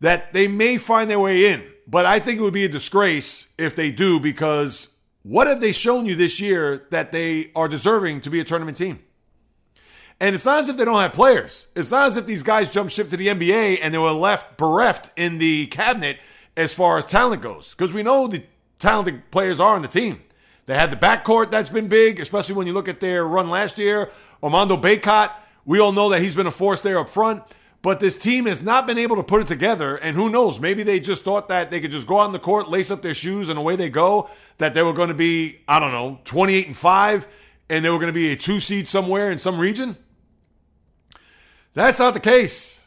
[0.00, 1.62] that they may find their way in.
[1.86, 4.88] But I think it would be a disgrace if they do because
[5.22, 8.76] what have they shown you this year that they are deserving to be a tournament
[8.76, 9.00] team?
[10.22, 11.66] And it's not as if they don't have players.
[11.74, 14.56] It's not as if these guys jumped ship to the NBA and they were left
[14.56, 16.20] bereft in the cabinet
[16.56, 17.74] as far as talent goes.
[17.74, 18.44] Because we know the
[18.78, 20.22] talented players are on the team.
[20.66, 23.78] They had the backcourt that's been big, especially when you look at their run last
[23.78, 24.12] year.
[24.40, 25.32] Armando Bacot,
[25.64, 27.42] we all know that he's been a force there up front.
[27.82, 29.96] But this team has not been able to put it together.
[29.96, 30.60] And who knows?
[30.60, 33.02] Maybe they just thought that they could just go out on the court, lace up
[33.02, 34.30] their shoes, and away they go.
[34.58, 37.26] That they were going to be, I don't know, 28 and 5,
[37.70, 39.96] and they were going to be a two seed somewhere in some region.
[41.74, 42.80] That's not the case.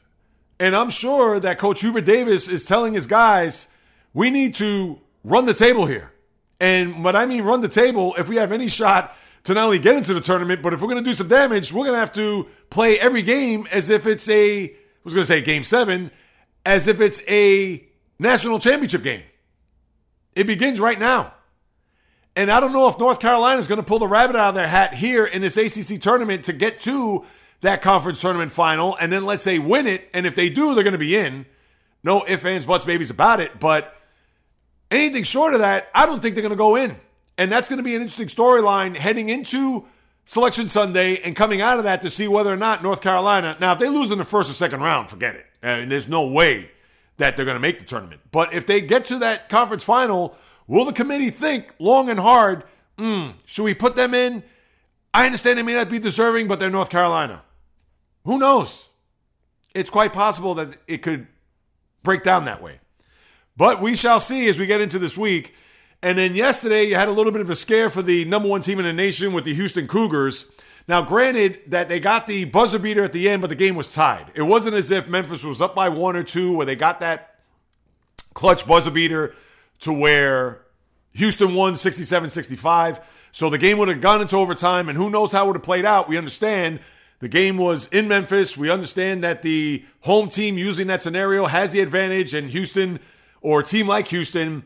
[0.60, 3.70] And I'm sure that Coach Hubert Davis is telling his guys,
[4.14, 6.12] we need to run the table here.
[6.60, 9.80] And what I mean, run the table, if we have any shot to not only
[9.80, 12.00] get into the tournament, but if we're going to do some damage, we're going to
[12.00, 14.72] have to play every game as if it's a, I
[15.04, 16.12] was going to say game seven,
[16.66, 17.86] as if it's a
[18.18, 19.24] national championship game.
[20.36, 21.34] It begins right now.
[22.36, 24.56] And I don't know if North Carolina is going to pull the rabbit out of
[24.56, 27.26] their hat here in this ACC tournament to get to
[27.66, 30.10] that conference tournament final and then let's say win it.
[30.14, 31.46] And if they do, they're going to be in.
[32.04, 33.60] No ifs, ands, buts, babies about it.
[33.60, 33.96] But
[34.90, 36.96] anything short of that, I don't think they're going to go in.
[37.38, 39.86] And that's going to be an interesting storyline heading into
[40.26, 43.58] Selection Sunday and coming out of that to see whether or not North Carolina.
[43.60, 45.46] Now, if they lose in the first or second round, forget it.
[45.62, 46.72] I mean, there's no way
[47.18, 48.22] that they're going to make the tournament.
[48.32, 50.36] But if they get to that conference final,
[50.68, 52.64] will the committee think long and hard,
[52.98, 54.44] mm, should we put them in?
[55.14, 57.42] I understand they may not be deserving, but they're North Carolina.
[58.26, 58.90] Who knows?
[59.74, 61.28] It's quite possible that it could
[62.04, 62.80] break down that way.
[63.58, 65.54] But we shall see as we get into this week.
[66.02, 68.62] And then yesterday, you had a little bit of a scare for the number one
[68.62, 70.46] team in the nation with the Houston Cougars.
[70.88, 73.94] Now, granted that they got the buzzer beater at the end, but the game was
[73.94, 74.32] tied.
[74.36, 77.40] It wasn't as if Memphis was up by one or two where they got that
[78.34, 79.34] clutch buzzer beater
[79.80, 80.62] to where
[81.14, 83.00] Houston won 67 65.
[83.32, 85.64] So the game would have gone into overtime, and who knows how it would have
[85.64, 86.08] played out.
[86.08, 86.80] We understand
[87.20, 88.58] the game was in Memphis.
[88.58, 93.00] We understand that the home team using that scenario has the advantage, and Houston
[93.42, 94.64] or a team like Houston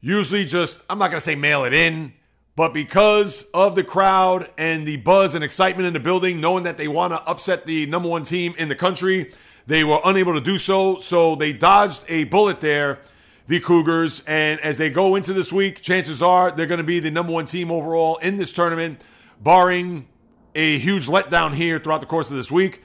[0.00, 2.12] usually just, I'm not going to say mail it in,
[2.54, 6.78] but because of the crowd and the buzz and excitement in the building, knowing that
[6.78, 9.32] they want to upset the number one team in the country,
[9.66, 10.98] they were unable to do so.
[10.98, 13.00] So they dodged a bullet there
[13.46, 14.22] the Cougars.
[14.26, 17.32] And as they go into this week, chances are they're going to be the number
[17.32, 19.02] one team overall in this tournament,
[19.40, 20.08] barring
[20.56, 22.82] a huge letdown here throughout the course of this week.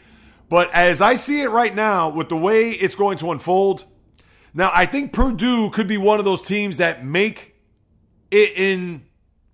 [0.49, 3.85] But as I see it right now, with the way it's going to unfold,
[4.53, 7.55] now I think Purdue could be one of those teams that make
[8.29, 9.03] it in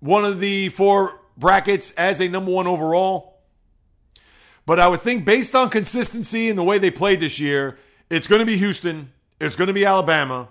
[0.00, 3.38] one of the four brackets as a number one overall.
[4.66, 7.78] But I would think based on consistency and the way they played this year,
[8.10, 10.48] it's going to be Houston, it's going to be Alabama,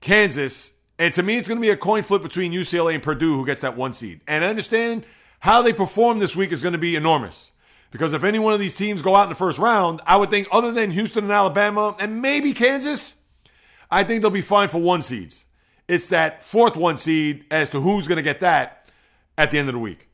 [0.00, 3.36] Kansas, and to me, it's going to be a coin flip between UCLA and Purdue
[3.36, 4.20] who gets that one seed.
[4.26, 5.04] And I understand
[5.46, 7.52] how they perform this week is going to be enormous.
[7.92, 10.28] Because if any one of these teams go out in the first round, I would
[10.28, 13.14] think other than Houston and Alabama and maybe Kansas,
[13.88, 15.46] I think they'll be fine for one seeds.
[15.86, 18.90] It's that fourth one seed as to who's going to get that
[19.38, 20.08] at the end of the week.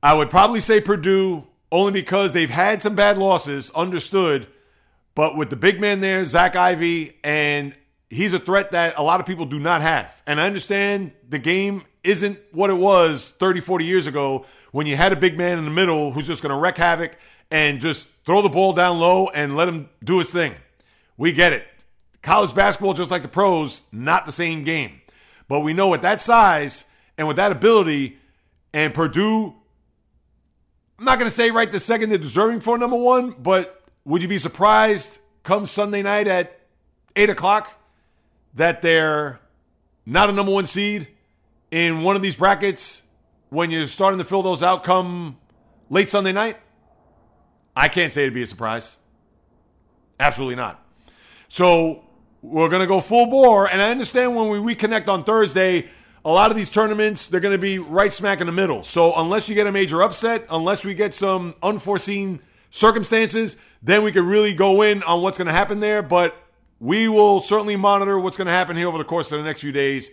[0.00, 4.46] I would probably say Purdue only because they've had some bad losses, understood.
[5.16, 7.74] But with the big man there, Zach Edey, and
[8.10, 10.22] he's a threat that a lot of people do not have.
[10.24, 14.96] And I understand the game isn't what it was 30, 40 years ago when you
[14.96, 17.16] had a big man in the middle who's just going to wreak havoc
[17.50, 20.54] and just throw the ball down low and let him do his thing.
[21.16, 21.66] We get it.
[22.22, 25.00] College basketball, just like the pros, not the same game.
[25.48, 26.84] But we know at that size
[27.18, 28.18] and with that ability,
[28.72, 29.54] and Purdue,
[30.98, 34.22] I'm not going to say right the second they're deserving for number one, but would
[34.22, 36.60] you be surprised come Sunday night at
[37.16, 37.72] 8 o'clock
[38.54, 39.40] that they're
[40.06, 41.08] not a number one seed
[41.70, 43.02] in one of these brackets
[43.48, 45.38] when you're starting to fill those out come
[45.88, 46.56] late Sunday night?
[47.76, 48.96] I can't say it'd be a surprise.
[50.18, 50.84] Absolutely not.
[51.48, 52.04] So
[52.42, 53.68] we're going to go full bore.
[53.68, 55.88] And I understand when we reconnect on Thursday,
[56.24, 58.82] a lot of these tournaments, they're going to be right smack in the middle.
[58.82, 64.12] So unless you get a major upset, unless we get some unforeseen circumstances, then we
[64.12, 66.02] could really go in on what's going to happen there.
[66.02, 66.36] But
[66.78, 69.60] we will certainly monitor what's going to happen here over the course of the next
[69.60, 70.10] few days.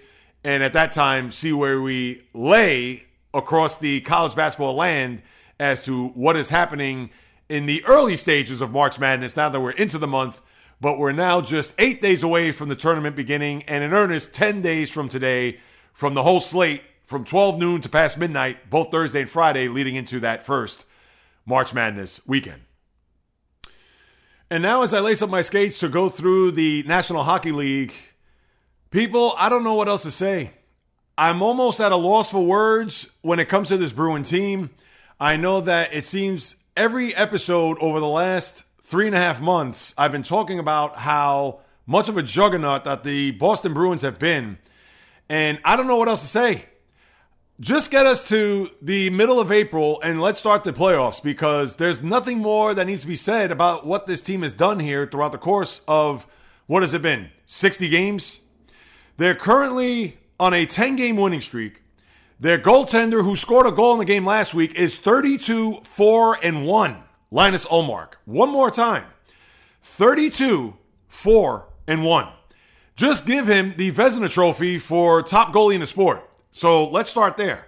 [0.47, 5.21] And at that time, see where we lay across the college basketball land
[5.59, 7.09] as to what is happening
[7.49, 10.41] in the early stages of March Madness now that we're into the month.
[10.79, 14.61] But we're now just eight days away from the tournament beginning, and in earnest, 10
[14.61, 15.59] days from today,
[15.91, 19.95] from the whole slate from 12 noon to past midnight, both Thursday and Friday, leading
[19.95, 20.85] into that first
[21.45, 22.61] March Madness weekend.
[24.49, 27.93] And now, as I lace up my skates to go through the National Hockey League,
[28.89, 30.51] people, I don't know what else to say.
[31.17, 34.69] I'm almost at a loss for words when it comes to this Bruin team.
[35.19, 39.93] I know that it seems every episode over the last three and a half months,
[39.97, 44.59] I've been talking about how much of a juggernaut that the Boston Bruins have been.
[45.27, 46.65] And I don't know what else to say.
[47.59, 52.03] Just get us to the middle of April and let's start the playoffs because there's
[52.03, 55.31] nothing more that needs to be said about what this team has done here throughout
[55.31, 56.27] the course of
[56.67, 57.31] what has it been?
[57.47, 58.41] 60 games?
[59.17, 61.81] They're currently on a 10 game winning streak.
[62.39, 66.65] Their goaltender, who scored a goal in the game last week, is 32 4 and
[66.65, 67.03] 1.
[67.31, 68.13] Linus Ullmark.
[68.25, 69.05] One more time
[69.81, 70.75] 32
[71.07, 72.27] 4 and 1.
[72.95, 76.29] Just give him the Vezina Trophy for top goalie in the sport.
[76.51, 77.67] So let's start there.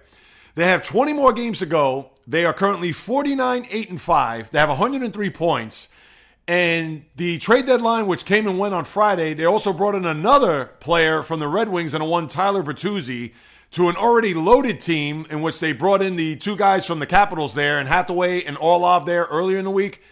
[0.54, 2.10] They have 20 more games to go.
[2.26, 4.50] They are currently 49 8 and 5.
[4.50, 5.88] They have 103 points.
[6.50, 10.72] And the trade deadline, which came and went on Friday, they also brought in another
[10.80, 13.34] player from the Red Wings and a one Tyler Bertuzzi
[13.70, 17.06] to an already loaded team in which they brought in the two guys from the
[17.06, 20.02] Capitals there and Hathaway and Orlov there earlier in the week.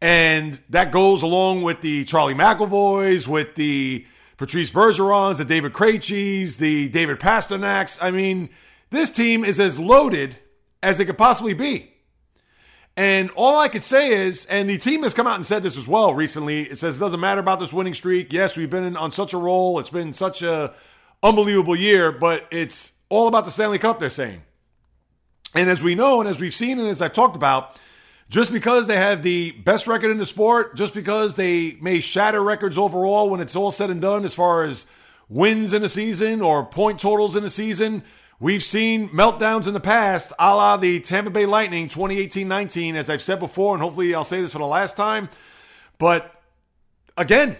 [0.00, 6.58] And that goes along with the Charlie McAvoys, with the Patrice Bergerons, the David Krejcis,
[6.58, 7.98] the David Pasternaks.
[8.00, 8.50] I mean,
[8.90, 10.36] this team is as loaded
[10.80, 11.91] as it could possibly be.
[12.96, 15.78] And all I could say is, and the team has come out and said this
[15.78, 16.62] as well recently.
[16.62, 18.32] It says it doesn't matter about this winning streak.
[18.32, 19.78] Yes, we've been on such a roll.
[19.78, 20.74] It's been such a
[21.22, 23.98] unbelievable year, but it's all about the Stanley Cup.
[23.98, 24.42] They're saying,
[25.54, 27.78] and as we know, and as we've seen, and as I've talked about,
[28.28, 32.42] just because they have the best record in the sport, just because they may shatter
[32.42, 34.86] records overall when it's all said and done, as far as
[35.28, 38.02] wins in a season or point totals in a season
[38.42, 43.08] We've seen meltdowns in the past, a la the Tampa Bay Lightning 2018 19, as
[43.08, 45.28] I've said before, and hopefully I'll say this for the last time.
[45.96, 46.42] But
[47.16, 47.56] again,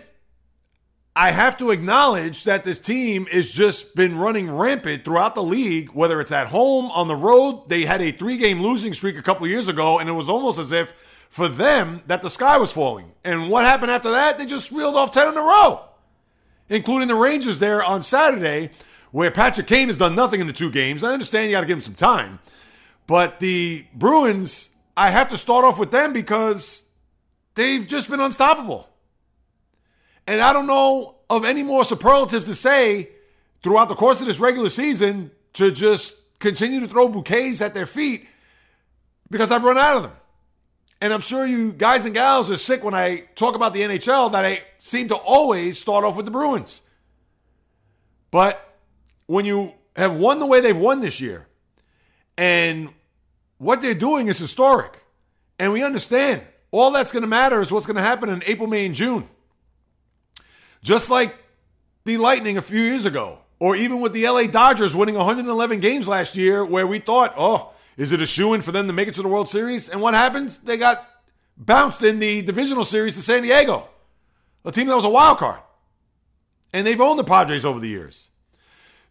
[1.14, 5.90] I have to acknowledge that this team has just been running rampant throughout the league,
[5.90, 7.68] whether it's at home, on the road.
[7.68, 10.58] They had a three game losing streak a couple years ago, and it was almost
[10.58, 10.94] as if
[11.30, 13.12] for them that the sky was falling.
[13.22, 14.36] And what happened after that?
[14.36, 15.84] They just reeled off 10 in a row,
[16.68, 18.72] including the Rangers there on Saturday
[19.12, 21.04] where Patrick Kane has done nothing in the two games.
[21.04, 22.40] I understand you got to give him some time.
[23.06, 26.82] But the Bruins, I have to start off with them because
[27.54, 28.88] they've just been unstoppable.
[30.26, 33.10] And I don't know of any more superlatives to say
[33.62, 37.86] throughout the course of this regular season to just continue to throw bouquets at their
[37.86, 38.26] feet
[39.30, 40.12] because I've run out of them.
[41.00, 44.32] And I'm sure you guys and gals are sick when I talk about the NHL
[44.32, 46.80] that I seem to always start off with the Bruins.
[48.30, 48.71] But
[49.26, 51.46] when you have won the way they've won this year,
[52.36, 52.90] and
[53.58, 55.04] what they're doing is historic,
[55.58, 58.66] and we understand all that's going to matter is what's going to happen in April,
[58.66, 59.28] May, and June.
[60.82, 61.36] Just like
[62.04, 66.08] the Lightning a few years ago, or even with the LA Dodgers winning 111 games
[66.08, 69.06] last year, where we thought, oh, is it a shoe in for them to make
[69.06, 69.88] it to the World Series?
[69.88, 70.58] And what happens?
[70.58, 71.08] They got
[71.56, 73.88] bounced in the divisional series to San Diego,
[74.64, 75.60] a team that was a wild card.
[76.72, 78.28] And they've owned the Padres over the years.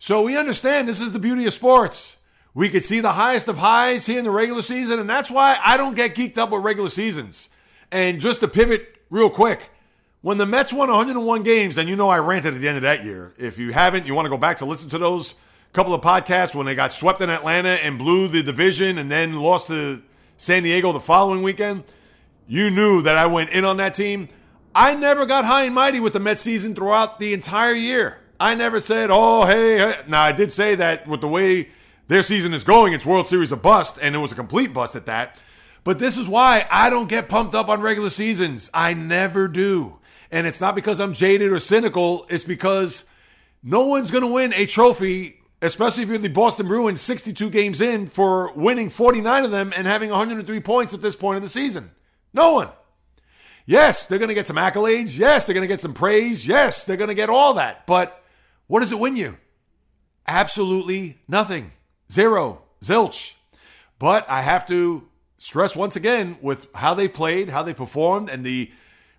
[0.03, 2.17] So we understand this is the beauty of sports.
[2.55, 5.59] We could see the highest of highs here in the regular season, and that's why
[5.63, 7.49] I don't get geeked up with regular seasons.
[7.91, 9.69] And just to pivot real quick,
[10.21, 12.81] when the Mets won 101 games, and you know I ranted at the end of
[12.81, 13.35] that year.
[13.37, 15.35] If you haven't, you want to go back to listen to those
[15.71, 19.35] couple of podcasts when they got swept in Atlanta and blew the division and then
[19.35, 20.01] lost to
[20.35, 21.83] San Diego the following weekend.
[22.47, 24.29] You knew that I went in on that team.
[24.73, 28.20] I never got high and mighty with the Mets season throughout the entire year.
[28.41, 30.01] I never said, oh, hey, hey.
[30.07, 31.69] Now, I did say that with the way
[32.07, 34.95] their season is going, it's World Series a bust, and it was a complete bust
[34.95, 35.39] at that.
[35.83, 38.71] But this is why I don't get pumped up on regular seasons.
[38.73, 39.99] I never do.
[40.31, 43.05] And it's not because I'm jaded or cynical, it's because
[43.61, 47.79] no one's going to win a trophy, especially if you're the Boston Bruins 62 games
[47.79, 51.49] in for winning 49 of them and having 103 points at this point in the
[51.49, 51.91] season.
[52.33, 52.69] No one.
[53.67, 55.17] Yes, they're going to get some accolades.
[55.19, 56.47] Yes, they're going to get some praise.
[56.47, 57.85] Yes, they're going to get all that.
[57.85, 58.17] But
[58.71, 59.37] what does it win you?
[60.25, 61.73] Absolutely nothing.
[62.09, 62.61] Zero.
[62.79, 63.33] Zilch.
[63.99, 68.45] But I have to stress once again with how they played, how they performed, and
[68.45, 68.71] the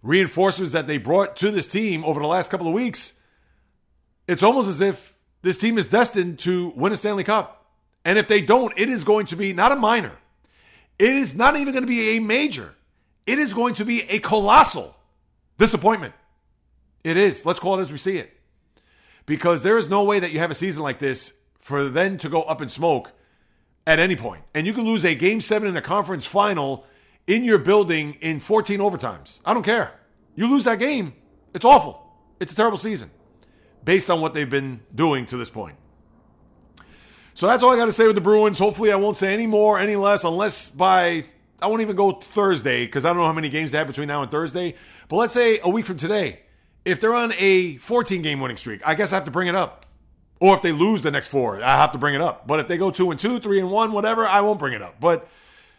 [0.03, 3.21] reinforcements that they brought to this team over the last couple of weeks.
[4.27, 7.67] It's almost as if this team is destined to win a Stanley Cup.
[8.07, 10.17] And if they don't, it is going to be not a minor.
[10.99, 12.75] It is not even going to be a major.
[13.27, 14.97] It is going to be a colossal
[15.59, 16.15] disappointment.
[17.05, 17.45] It is.
[17.45, 18.32] Let's call it as we see it.
[19.33, 22.29] Because there is no way that you have a season like this for them to
[22.29, 23.12] go up in smoke
[23.87, 24.45] at any point.
[24.55, 26.85] And you can lose a game seven in a conference final
[27.27, 29.40] in your building in 14 overtimes.
[29.42, 29.99] I don't care.
[30.35, 31.14] You lose that game,
[31.55, 32.14] it's awful.
[32.40, 33.11] It's a terrible season
[33.83, 35.77] based on what they've been doing to this point.
[37.33, 38.59] So that's all I got to say with the Bruins.
[38.59, 41.25] Hopefully, I won't say any more, any less, unless by
[41.62, 44.09] I won't even go Thursday because I don't know how many games they have between
[44.09, 44.75] now and Thursday.
[45.09, 46.41] But let's say a week from today,
[46.85, 49.55] if they're on a 14 game winning streak, I guess I have to bring it
[49.55, 49.87] up.
[50.40, 52.49] Or if they lose the next four, I have to bring it up.
[52.49, 54.83] But if they go two and two, three and one, whatever, I won't bring it
[54.83, 54.99] up.
[54.99, 55.29] But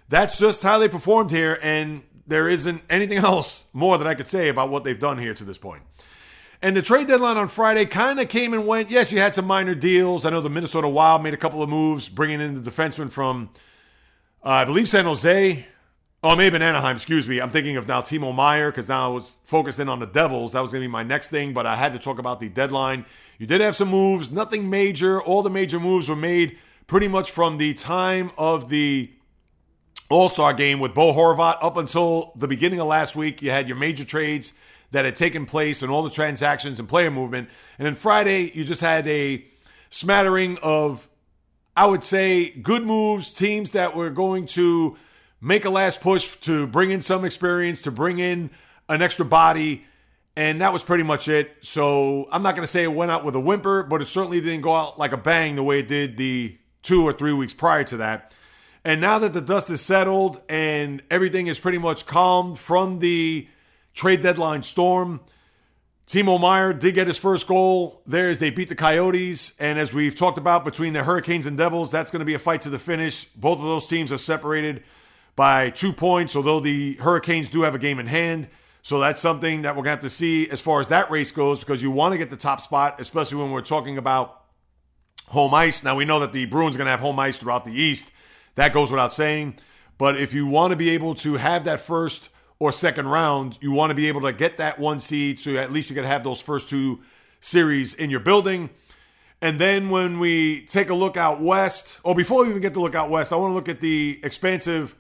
[0.08, 4.28] that's just how they performed here, and there isn't anything else more that I could
[4.28, 5.84] say about what they've done here to this point.
[6.62, 8.90] And the trade deadline on Friday kind of came and went.
[8.90, 10.26] Yes, you had some minor deals.
[10.26, 13.50] I know the Minnesota Wild made a couple of moves, bringing in the defenseman from,
[14.46, 15.66] uh, I believe, San Jose.
[16.26, 17.42] Oh, maybe in Anaheim, excuse me.
[17.42, 20.54] I'm thinking of now Timo Meier because now I was focused in on the Devils.
[20.54, 22.48] That was going to be my next thing, but I had to talk about the
[22.48, 23.06] deadline.
[23.38, 25.22] You did have some moves, nothing major.
[25.22, 26.58] All the major moves were made
[26.88, 29.12] pretty much from the time of the
[30.10, 33.42] all Star game with Bo Horvat up until the beginning of last week.
[33.42, 34.54] You had your major trades
[34.92, 37.50] that had taken place and all the transactions and player movement.
[37.78, 39.44] And then Friday, you just had a
[39.90, 41.10] smattering of,
[41.76, 44.96] I would say, good moves, teams that were going to
[45.44, 48.50] make a last push to bring in some experience, to bring in
[48.88, 49.84] an extra body.
[50.38, 51.52] And that was pretty much it.
[51.62, 54.40] So I'm not going to say it went out with a whimper, but it certainly
[54.40, 57.54] didn't go out like a bang the way it did the two or three weeks
[57.54, 58.34] prior to that.
[58.86, 63.48] And now that the dust is settled and everything is pretty much calmed from the
[63.94, 65.22] trade deadline storm,
[66.08, 69.54] Timo Meier did get his first goal there as they beat the Coyotes.
[69.60, 72.40] And as we've talked about between the Hurricanes and Devils, that's going to be a
[72.40, 73.26] fight to the finish.
[73.26, 74.84] Both of those teams are separated
[75.36, 78.48] by two points, although the Hurricanes do have a game in hand.
[78.82, 81.32] So that's something that we're going to have to see as far as that race
[81.32, 84.44] goes because you want to get the top spot, especially when we're talking about
[85.28, 85.84] home ice.
[85.84, 88.12] Now, we know that the Bruins are going to have home ice throughout the East.
[88.56, 89.56] That goes without saying.
[89.98, 92.30] But if you want to be able to have that first
[92.60, 95.72] or second round, you want to be able to get that one seed so at
[95.72, 97.00] least you can have those first two
[97.40, 98.70] series in your building.
[99.42, 102.82] And then when we take a look out west, or before we even get to
[102.82, 104.96] look out west, I want to look at the expansive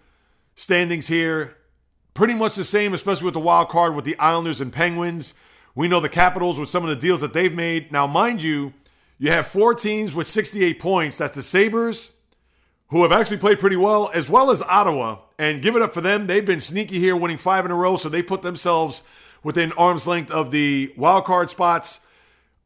[0.56, 1.58] standings here.
[2.14, 5.34] Pretty much the same, especially with the wild card with the Islanders and Penguins.
[5.76, 7.91] We know the Capitals with some of the deals that they've made.
[7.91, 8.74] Now, mind you,
[9.18, 11.18] you have four teams with 68 points.
[11.18, 12.12] That's the Sabres,
[12.89, 15.20] who have actually played pretty well, as well as Ottawa.
[15.39, 16.28] And give it up for them.
[16.28, 19.01] They've been sneaky here, winning five in a row, so they put themselves
[19.43, 22.01] within arm's length of the wild card spots.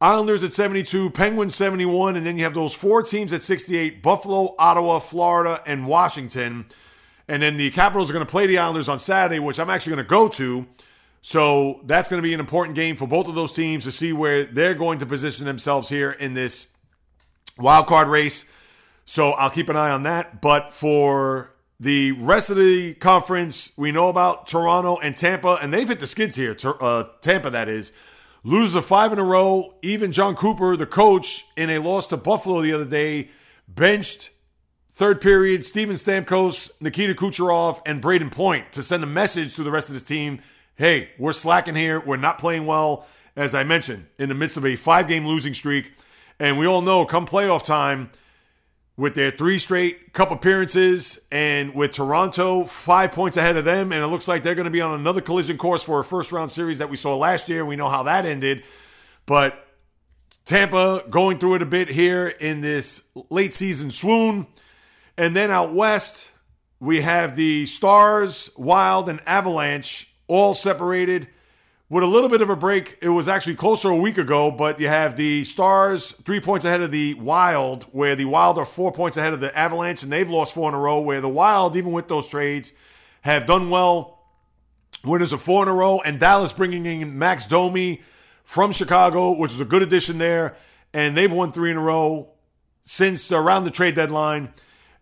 [0.00, 4.54] Islanders at 72, Penguins 71, and then you have those four teams at 68 Buffalo,
[4.58, 6.66] Ottawa, Florida, and Washington.
[7.28, 9.96] And then the Capitals are going to play the Islanders on Saturday, which I'm actually
[9.96, 10.66] going to go to.
[11.20, 14.12] So that's going to be an important game for both of those teams to see
[14.12, 16.68] where they're going to position themselves here in this
[17.58, 18.44] wild card race.
[19.04, 20.40] So I'll keep an eye on that.
[20.40, 25.88] But for the rest of the conference, we know about Toronto and Tampa, and they've
[25.88, 26.56] hit the skids here.
[26.64, 27.92] Uh, Tampa, that is.
[28.44, 29.74] Loses a five in a row.
[29.82, 33.30] Even Jon Cooper, the coach, in a loss to Buffalo the other day,
[33.66, 34.30] benched
[34.98, 39.70] third period Steven Stamkos, Nikita Kucherov, and Brayden Point to send a message to the
[39.70, 40.40] rest of the team
[40.74, 41.98] hey, we're slacking here.
[41.98, 45.54] We're not playing well, as I mentioned, in the midst of a five game losing
[45.54, 45.92] streak.
[46.38, 48.10] And we all know come playoff time,
[48.96, 53.92] with their three straight cup appearances and with Toronto five points ahead of them.
[53.92, 56.32] And it looks like they're going to be on another collision course for a first
[56.32, 57.64] round series that we saw last year.
[57.64, 58.64] We know how that ended.
[59.26, 59.64] But
[60.44, 64.48] Tampa going through it a bit here in this late season swoon.
[65.18, 66.30] And then out west,
[66.78, 71.26] we have the Stars, Wild, and Avalanche all separated
[71.88, 72.98] with a little bit of a break.
[73.02, 76.82] It was actually closer a week ago, but you have the Stars three points ahead
[76.82, 80.30] of the Wild, where the Wild are four points ahead of the Avalanche, and they've
[80.30, 81.00] lost four in a row.
[81.00, 82.72] Where the Wild, even with those trades,
[83.22, 84.20] have done well.
[85.04, 88.02] Winners of four in a row, and Dallas bringing in Max Domi
[88.44, 90.56] from Chicago, which is a good addition there,
[90.94, 92.28] and they've won three in a row
[92.84, 94.52] since around the trade deadline.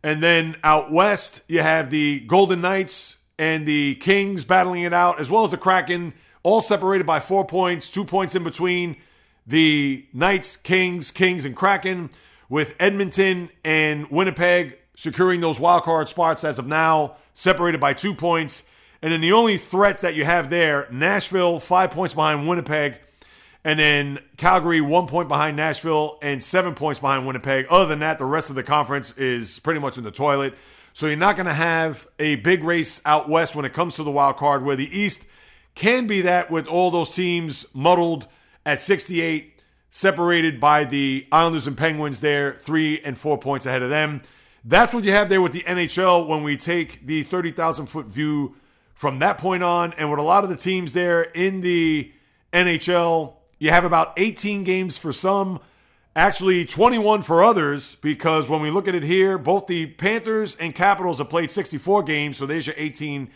[0.07, 5.19] And then out west, you have the Golden Knights and the Kings battling it out,
[5.19, 6.13] as well as the Kraken
[6.45, 8.99] all separated by four points, two points in between
[9.49, 12.11] the Knights, Kings, Kings, and Kraken,
[12.49, 18.15] with Edmonton and Winnipeg securing those wild card spots as of now, separated by two
[18.15, 18.63] points.
[19.03, 23.01] And then the only threats that you have there, Nashville, five points behind Winnipeg,
[23.67, 27.67] and then Calgary, one point behind Nashville, and seven points behind Winnipeg.
[27.69, 30.55] Other than that, the rest of the conference is pretty much in the toilet.
[30.93, 34.05] So you're not going to have a big race out west when it comes to
[34.05, 35.27] the wild card, where the East
[35.75, 38.29] can be that with all those teams muddled
[38.65, 39.61] at 68,
[39.91, 44.23] separated by the Islanders and Penguins there, three and four points ahead of them.
[44.65, 48.55] That's what you have there with the NHL when we take the 30,000 foot view
[48.95, 49.93] from that point on.
[49.95, 52.13] And with a lot of the teams there in the
[52.53, 55.61] NHL, you have about 18 games for some,
[56.15, 60.75] actually 21 for others, because when we look at it here, both the Panthers and
[60.75, 63.31] Capitals have played 64 games, so there's your 18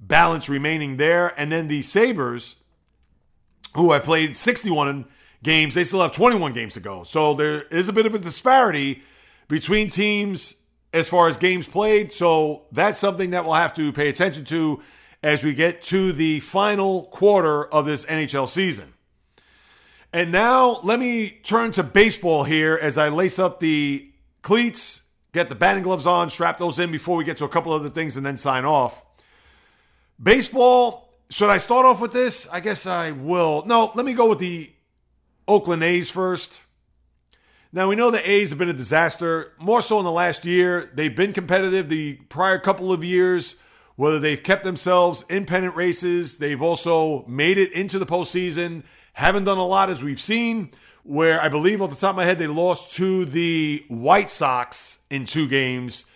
[0.00, 1.38] balance remaining there.
[1.38, 2.56] And then the Sabres,
[3.76, 5.06] who have played 61
[5.42, 7.02] games, they still have 21 games to go.
[7.04, 9.02] So there is a bit of a disparity
[9.48, 10.56] between teams
[10.92, 12.12] as far as games played.
[12.12, 14.82] So that's something that we'll have to pay attention to
[15.22, 18.92] as we get to the final quarter of this NHL season.
[20.12, 24.10] And now let me turn to baseball here as I lace up the
[24.42, 27.72] cleats, get the batting gloves on, strap those in before we get to a couple
[27.72, 29.02] other things and then sign off.
[30.22, 32.46] Baseball, should I start off with this?
[32.52, 33.64] I guess I will.
[33.64, 34.70] No, let me go with the
[35.48, 36.60] Oakland A's first.
[37.72, 40.90] Now, we know the A's have been a disaster, more so in the last year.
[40.94, 43.56] They've been competitive the prior couple of years,
[43.96, 48.82] whether they've kept themselves in pennant races, they've also made it into the postseason.
[49.12, 50.70] Haven't done a lot as we've seen,
[51.02, 55.00] where I believe off the top of my head, they lost to the White Sox
[55.10, 56.06] in two games.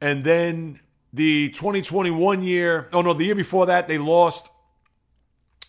[0.00, 0.80] And then
[1.12, 4.50] the 2021 year, oh no, the year before that, they lost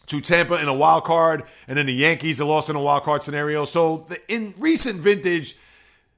[0.08, 3.04] to Tampa in a wild card, and then the Yankees have lost in a wild
[3.04, 3.64] card scenario.
[3.66, 5.56] So the, in recent vintage,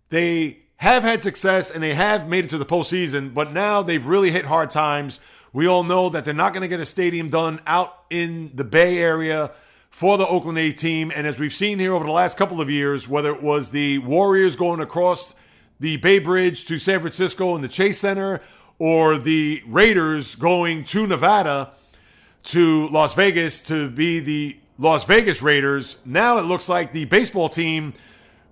[0.09, 4.05] they have had success and they have made it to the postseason, but now they've
[4.05, 5.19] really hit hard times.
[5.53, 8.63] We all know that they're not going to get a stadium done out in the
[8.63, 9.51] Bay Area
[9.95, 11.09] for the Oakland A team.
[11.15, 13.99] And as we've seen here over the last couple of years, whether it was the
[13.99, 15.33] Warriors going across
[15.79, 18.41] the Bay Bridge to San Francisco in the Chase Center,
[18.77, 21.71] or the Raiders going to Nevada
[22.43, 25.95] to Las Vegas to be the Las Vegas Raiders.
[26.05, 27.93] Now it looks like the baseball team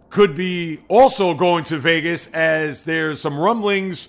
[0.09, 4.07] could be also going to Vegas as there's some rumblings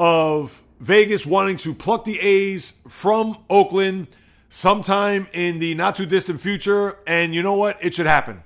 [0.00, 4.08] of Vegas wanting to pluck the A's from Oakland
[4.48, 6.98] sometime in the not too distant future.
[7.06, 7.82] And you know what?
[7.84, 8.42] It should happen.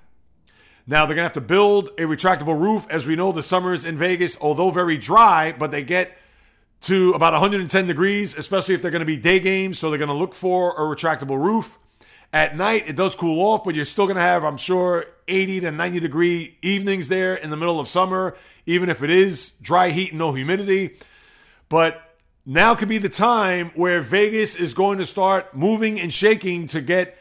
[0.86, 2.86] Now they're going to have to build a retractable roof.
[2.90, 6.16] As we know, the summers in Vegas, although very dry, but they get
[6.82, 9.78] to about 110 degrees, especially if they're going to be day games.
[9.78, 11.78] So they're going to look for a retractable roof.
[12.32, 15.60] At night, it does cool off, but you're still going to have, I'm sure, 80
[15.60, 18.36] to 90 degree evenings there in the middle of summer,
[18.66, 20.96] even if it is dry heat and no humidity.
[21.68, 22.09] But
[22.50, 26.80] now could be the time where Vegas is going to start moving and shaking to
[26.80, 27.16] get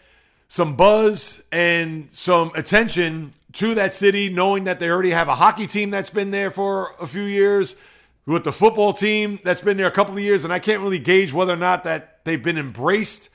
[0.47, 5.67] some buzz and some attention to that city, knowing that they already have a hockey
[5.67, 7.75] team that's been there for a few years,
[8.25, 10.97] with the football team that's been there a couple of years, and I can't really
[10.97, 13.29] gauge whether or not that they've been embraced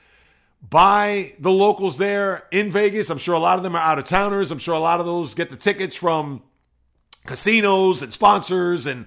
[0.69, 3.09] by the locals there in Vegas.
[3.09, 4.51] I'm sure a lot of them are out of towners.
[4.51, 6.41] I'm sure a lot of those get the tickets from
[7.25, 9.05] casinos and sponsors and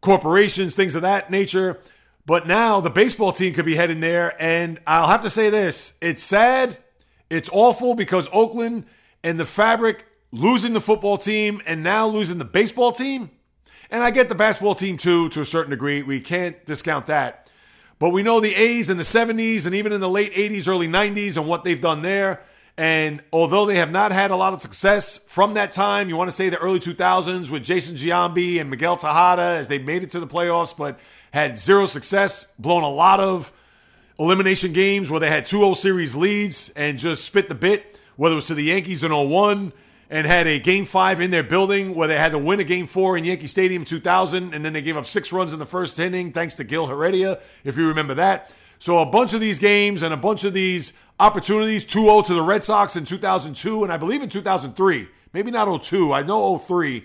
[0.00, 1.78] corporations, things of that nature.
[2.26, 4.40] But now the baseball team could be heading there.
[4.40, 6.78] And I'll have to say this it's sad.
[7.28, 8.86] It's awful because Oakland
[9.22, 13.30] and the fabric losing the football team and now losing the baseball team.
[13.90, 16.02] And I get the basketball team too, to a certain degree.
[16.02, 17.50] We can't discount that.
[17.98, 20.88] But we know the A's in the 70s and even in the late 80s, early
[20.88, 22.42] 90s and what they've done there.
[22.80, 26.30] And although they have not had a lot of success from that time, you want
[26.30, 30.08] to say the early 2000s with Jason Giambi and Miguel Tejada as they made it
[30.12, 30.98] to the playoffs, but
[31.30, 33.52] had zero success, blown a lot of
[34.18, 38.36] elimination games where they had 2-0 series leads and just spit the bit, whether it
[38.36, 39.74] was to the Yankees in 01
[40.08, 42.86] and had a game five in their building where they had to win a game
[42.86, 46.00] four in Yankee Stadium 2000, and then they gave up six runs in the first
[46.00, 48.54] inning thanks to Gil Heredia, if you remember that.
[48.78, 52.42] So a bunch of these games and a bunch of these opportunities 2-0 to the
[52.42, 55.08] Red Sox in 2002 and I believe in 2003.
[55.32, 56.12] Maybe not 02.
[56.12, 57.04] I know 03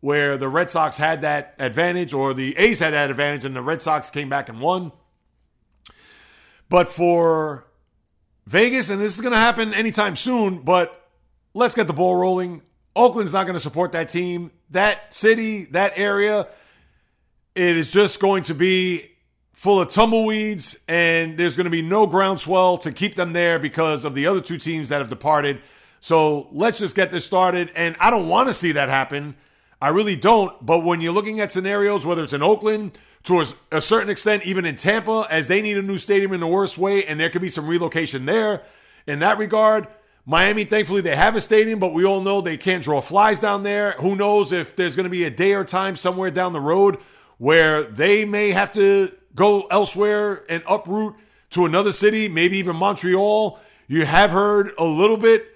[0.00, 3.62] where the Red Sox had that advantage or the A's had that advantage and the
[3.62, 4.92] Red Sox came back and won.
[6.68, 7.66] But for
[8.46, 11.10] Vegas, and this is going to happen anytime soon, but
[11.52, 12.62] let's get the ball rolling.
[12.94, 14.52] Oakland's not going to support that team.
[14.70, 16.46] That city, that area,
[17.56, 19.10] it is just going to be
[19.58, 24.04] full of tumbleweeds, and there's going to be no groundswell to keep them there because
[24.04, 25.60] of the other two teams that have departed.
[25.98, 27.72] So let's just get this started.
[27.74, 29.34] And I don't want to see that happen.
[29.82, 30.64] I really don't.
[30.64, 34.64] But when you're looking at scenarios, whether it's in Oakland, to a certain extent, even
[34.64, 37.42] in Tampa, as they need a new stadium in the worst way, and there could
[37.42, 38.62] be some relocation there
[39.08, 39.88] in that regard.
[40.24, 43.64] Miami, thankfully, they have a stadium, but we all know they can't draw flies down
[43.64, 43.96] there.
[43.98, 46.98] Who knows if there's going to be a day or time somewhere down the road
[47.38, 51.14] where they may have to go elsewhere and uproot
[51.50, 53.58] to another city, maybe even Montreal.
[53.86, 55.46] You have heard a little bit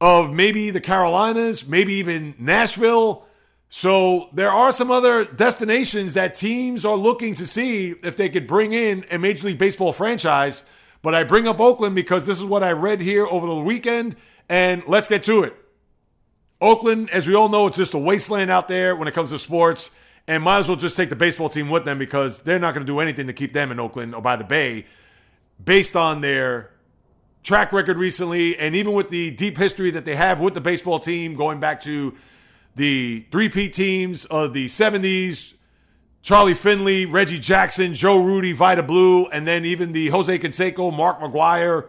[0.00, 3.26] of maybe the Carolinas, maybe even Nashville.
[3.68, 8.46] So there are some other destinations that teams are looking to see if they could
[8.46, 10.64] bring in a Major League Baseball franchise.
[11.02, 14.16] But I bring up Oakland because this is what I read here over the weekend,
[14.48, 15.56] and let's get to it.
[16.60, 19.38] Oakland, as we all know, it's just a wasteland out there when it comes to
[19.38, 19.90] sports,
[20.28, 22.84] and might as well just take the baseball team with them because they're not going
[22.84, 24.86] to do anything to keep them in Oakland or by the Bay
[25.64, 26.70] based on their
[27.42, 30.98] track record recently, and even with the deep history that they have with the baseball
[30.98, 32.12] team going back to
[32.74, 35.54] the 3P teams of the 70s,
[36.22, 41.20] Charlie Finley, Reggie Jackson, Joe Rudi, Vida Blue, and then even the Jose Canseco, Mark
[41.20, 41.86] McGwire,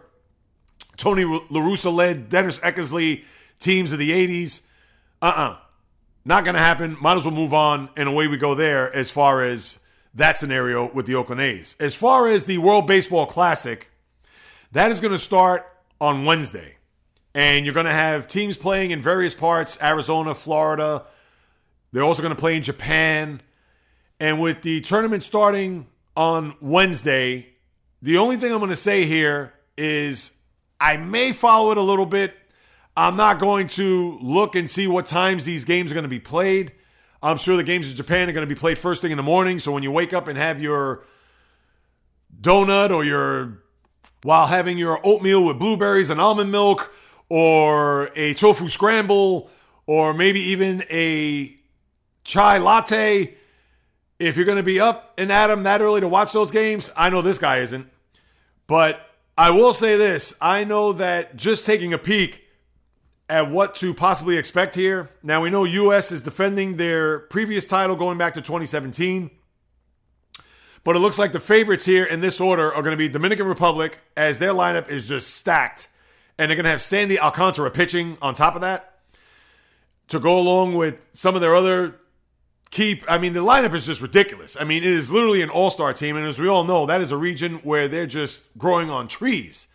[0.95, 3.23] Tony La Russa led Dennis Eckersley
[3.59, 4.67] teams of the 80s.
[5.23, 5.57] Uh-uh.
[6.27, 6.97] Not going to happen.
[6.99, 9.79] Might as well move on, and away we go there as far as
[10.13, 11.77] that scenario with the Oakland A's.
[11.79, 13.89] As far as the World Baseball Classic,
[14.73, 15.65] that is going to start
[16.01, 16.75] on Wednesday.
[17.33, 21.05] And you're going to have teams playing in various parts Arizona, Florida.
[21.93, 23.39] They're also going to play in Japan.
[24.19, 27.53] And with the tournament starting on Wednesday,
[28.01, 30.33] the only thing I'm going to say here is
[30.77, 32.35] I may follow it a little bit.
[32.97, 36.19] I'm not going to look and see what times these games are going to be
[36.19, 36.71] played.
[37.21, 39.23] I'm sure the games in Japan are going to be played first thing in the
[39.23, 39.59] morning.
[39.59, 41.05] So when you wake up and have your
[42.41, 43.59] donut or your
[44.23, 46.91] while having your oatmeal with blueberries and almond milk
[47.29, 49.51] or a tofu scramble
[49.85, 51.55] or maybe even a
[52.23, 53.35] chai latte.
[54.17, 56.89] If you're going to be up and at 'em that early to watch those games,
[56.97, 57.87] I know this guy isn't.
[58.65, 62.46] But I will say this I know that just taking a peek
[63.29, 65.09] at what to possibly expect here.
[65.21, 66.11] Now, we know U.S.
[66.11, 69.29] is defending their previous title going back to 2017.
[70.83, 73.45] But it looks like the favorites here in this order are going to be Dominican
[73.45, 75.89] Republic, as their lineup is just stacked
[76.37, 78.99] and they're going to have Sandy Alcantara pitching on top of that
[80.07, 81.95] to go along with some of their other
[82.69, 83.03] keep.
[83.09, 84.55] I mean, the lineup is just ridiculous.
[84.59, 86.15] I mean, it is literally an all star team.
[86.15, 89.67] And as we all know, that is a region where they're just growing on trees,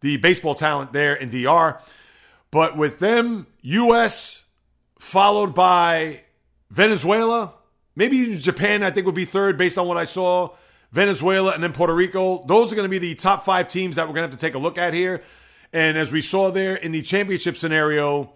[0.00, 1.80] the baseball talent there in DR.
[2.50, 4.44] But with them, U.S.
[4.98, 6.22] followed by
[6.70, 7.54] Venezuela,
[7.94, 10.54] maybe Japan, I think would be third based on what I saw.
[10.92, 12.44] Venezuela and then Puerto Rico.
[12.46, 14.46] Those are going to be the top five teams that we're going to have to
[14.46, 15.22] take a look at here.
[15.72, 18.32] And as we saw there in the championship scenario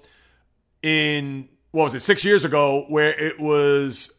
[0.83, 4.13] in, what was it, six years ago, where it was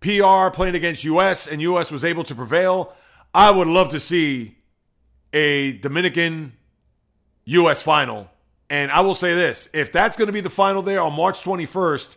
[0.00, 2.94] PR playing against US and US was able to prevail,
[3.34, 4.56] I would love to see
[5.32, 6.54] a Dominican
[7.44, 7.82] U.S.
[7.82, 8.30] final.
[8.70, 11.42] And I will say this if that's going to be the final there on March
[11.42, 12.16] 21st,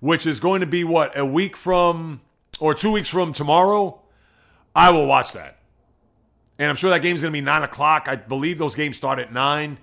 [0.00, 2.20] which is going to be what, a week from
[2.58, 4.00] or two weeks from tomorrow,
[4.74, 5.58] I will watch that.
[6.58, 8.08] And I'm sure that game's going to be 9 o'clock.
[8.08, 9.78] I believe those games start at 9.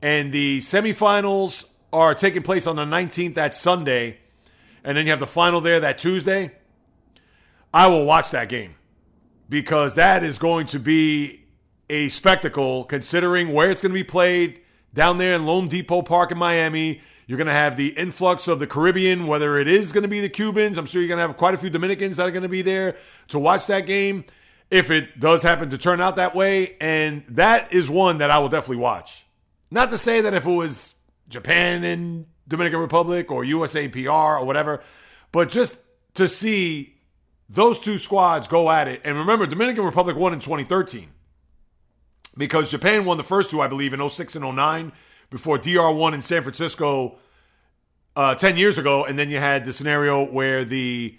[0.00, 4.18] And the semifinals are taking place on the 19th, that Sunday.
[4.84, 6.52] And then you have the final there that Tuesday.
[7.72, 8.76] I will watch that game
[9.48, 11.44] because that is going to be
[11.90, 14.60] a spectacle considering where it's going to be played
[14.94, 17.02] down there in loanDepot Park in Miami.
[17.26, 20.20] You're going to have the influx of the Caribbean, whether it is going to be
[20.20, 20.78] the Cubans.
[20.78, 22.62] I'm sure you're going to have quite a few Dominicans that are going to be
[22.62, 22.96] there
[23.28, 24.24] to watch that game
[24.70, 26.76] if it does happen to turn out that way.
[26.80, 29.26] And that is one that I will definitely watch.
[29.70, 30.94] Not to say that if it was
[31.28, 34.82] Japan and Dominican Republic or USAPR or whatever,
[35.32, 35.78] but just
[36.14, 36.94] to see
[37.48, 39.00] those two squads go at it.
[39.04, 41.08] And remember, Dominican Republic won in 2013
[42.36, 44.92] because Japan won the first two, I believe, in 06 and 09
[45.30, 47.18] before DR won in San Francisco
[48.16, 49.04] uh, 10 years ago.
[49.04, 51.18] And then you had the scenario where the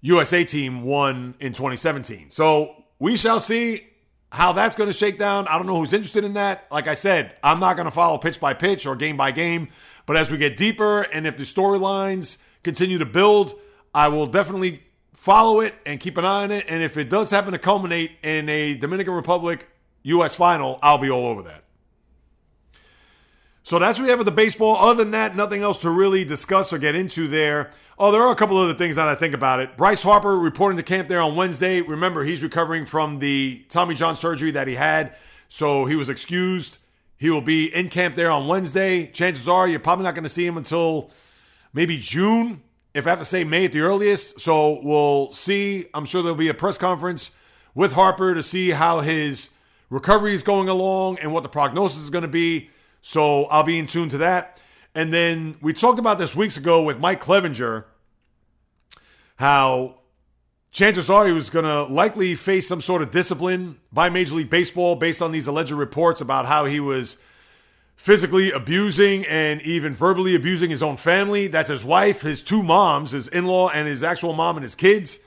[0.00, 2.30] USA team won in 2017.
[2.30, 3.86] So we shall see
[4.30, 5.48] how that's going to shake down.
[5.48, 6.66] I don't know who's interested in that.
[6.70, 9.68] Like I said, I'm not going to follow pitch by pitch or game by game.
[10.06, 13.54] But as we get deeper and if the storylines continue to build,
[13.94, 14.82] I will definitely
[15.12, 16.66] follow it and keep an eye on it.
[16.68, 19.68] And if it does happen to culminate in a Dominican Republic
[20.08, 20.34] U.S.
[20.34, 21.64] final, I'll be all over that.
[23.62, 24.76] So that's what we have with the baseball.
[24.76, 27.70] Other than that, nothing else to really discuss or get into there.
[27.98, 29.76] Oh, there are a couple other things that I think about it.
[29.76, 31.82] Bryce Harper reporting to camp there on Wednesday.
[31.82, 35.14] Remember, he's recovering from the Tommy John surgery that he had,
[35.48, 36.78] so he was excused.
[37.18, 39.06] He will be in camp there on Wednesday.
[39.08, 41.10] Chances are you're probably not going to see him until
[41.74, 42.62] maybe June,
[42.94, 44.40] if I have to say May at the earliest.
[44.40, 45.86] So we'll see.
[45.92, 47.32] I'm sure there'll be a press conference
[47.74, 49.50] with Harper to see how his
[49.90, 52.70] recovery is going along and what the prognosis is going to be.
[53.00, 54.60] So I'll be in tune to that.
[54.94, 57.84] And then we talked about this weeks ago with Mike Clevinger,
[59.36, 60.00] how
[60.72, 64.50] chances are he was going to likely face some sort of discipline by Major League
[64.50, 67.18] Baseball based on these alleged reports about how he was
[67.96, 71.48] physically abusing and even verbally abusing his own family.
[71.48, 74.74] That's his wife, his two moms, his in law, and his actual mom and his
[74.74, 75.20] kids.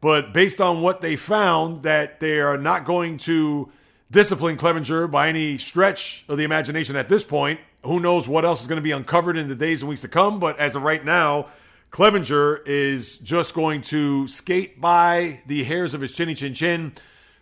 [0.00, 3.70] But based on what they found, that they are not going to
[4.10, 7.60] discipline Clevinger by any stretch of the imagination at this point.
[7.84, 10.08] Who knows what else is going to be uncovered in the days and weeks to
[10.08, 10.40] come?
[10.40, 11.46] But as of right now,
[11.90, 16.92] Clevinger is just going to skate by the hairs of his chinny chin chin.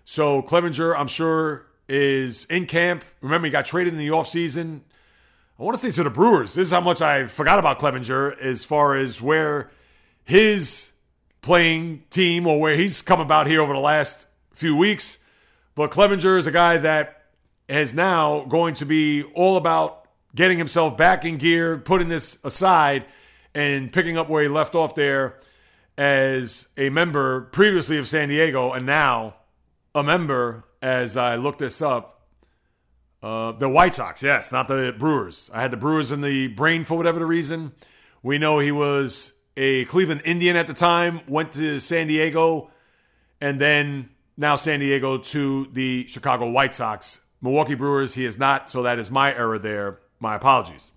[0.04, 3.04] So Clevinger, I'm sure, is in camp.
[3.20, 4.80] Remember, he got traded in the offseason.
[5.58, 6.54] I want to say to the Brewers.
[6.54, 9.70] This is how much I forgot about Clevinger as far as where
[10.24, 10.92] his
[11.42, 15.18] playing team or where he's come about here over the last few weeks.
[15.74, 17.24] But Clevinger is a guy that
[17.68, 23.06] is now going to be all about getting himself back in gear, putting this aside,
[23.54, 25.38] and picking up where he left off there
[25.96, 29.36] as a member previously of San Diego and now
[29.94, 32.28] a member, as I looked this up,
[33.22, 34.22] uh, the White Sox.
[34.22, 35.50] Yes, not the Brewers.
[35.54, 37.72] I had the Brewers in the brain for whatever the reason.
[38.22, 42.70] We know he was a Cleveland Indian at the time, went to San Diego,
[43.40, 47.20] and then now San Diego to the Chicago White Sox.
[47.40, 50.00] Milwaukee Brewers, he is not, so that is my error there.
[50.18, 50.90] My apologies.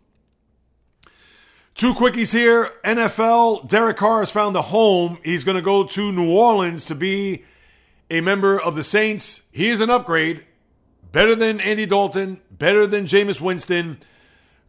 [1.76, 2.72] Two quickies here.
[2.84, 5.20] NFL, Derek Carr has found a home.
[5.24, 7.44] He's going to go to New Orleans to be
[8.10, 9.44] a member of the Saints.
[9.52, 10.44] He is an upgrade.
[11.12, 14.00] Better than Andy Dalton, better than Jameis Winston.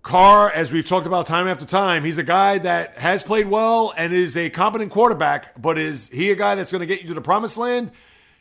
[0.03, 3.93] Carr, as we've talked about time after time, he's a guy that has played well
[3.97, 7.09] and is a competent quarterback, but is he a guy that's going to get you
[7.09, 7.91] to the promised land?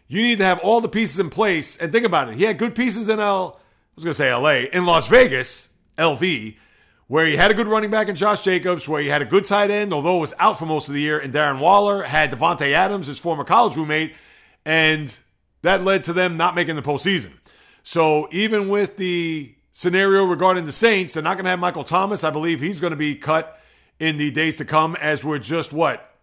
[0.07, 1.77] You need to have all the pieces in place.
[1.77, 2.35] And think about it.
[2.35, 3.59] He had good pieces in L.
[3.59, 3.61] I
[3.95, 4.69] was going to say LA.
[4.71, 6.55] In Las Vegas, LV,
[7.07, 9.45] where he had a good running back in Josh Jacobs, where he had a good
[9.45, 12.31] tight end, although it was out for most of the year, and Darren Waller had
[12.31, 14.15] Davante Adams, his former college roommate,
[14.65, 15.17] and
[15.61, 17.31] that led to them not making the postseason.
[17.83, 22.23] So even with the scenario regarding the Saints, they're not going to have Michael Thomas.
[22.23, 23.59] I believe he's going to be cut
[23.99, 26.13] in the days to come, as we're just what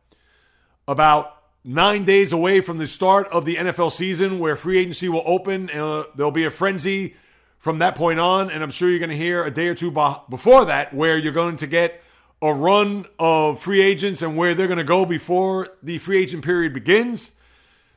[0.87, 5.23] about nine days away from the start of the NFL season where free agency will
[5.25, 5.71] open.
[5.71, 7.17] Uh, there'll be a frenzy
[7.59, 8.51] from that point on.
[8.51, 11.33] And I'm sure you're going to hear a day or two before that where you're
[11.33, 12.03] going to get
[12.43, 16.45] a run of free agents and where they're going to go before the free agent
[16.45, 17.33] period begins.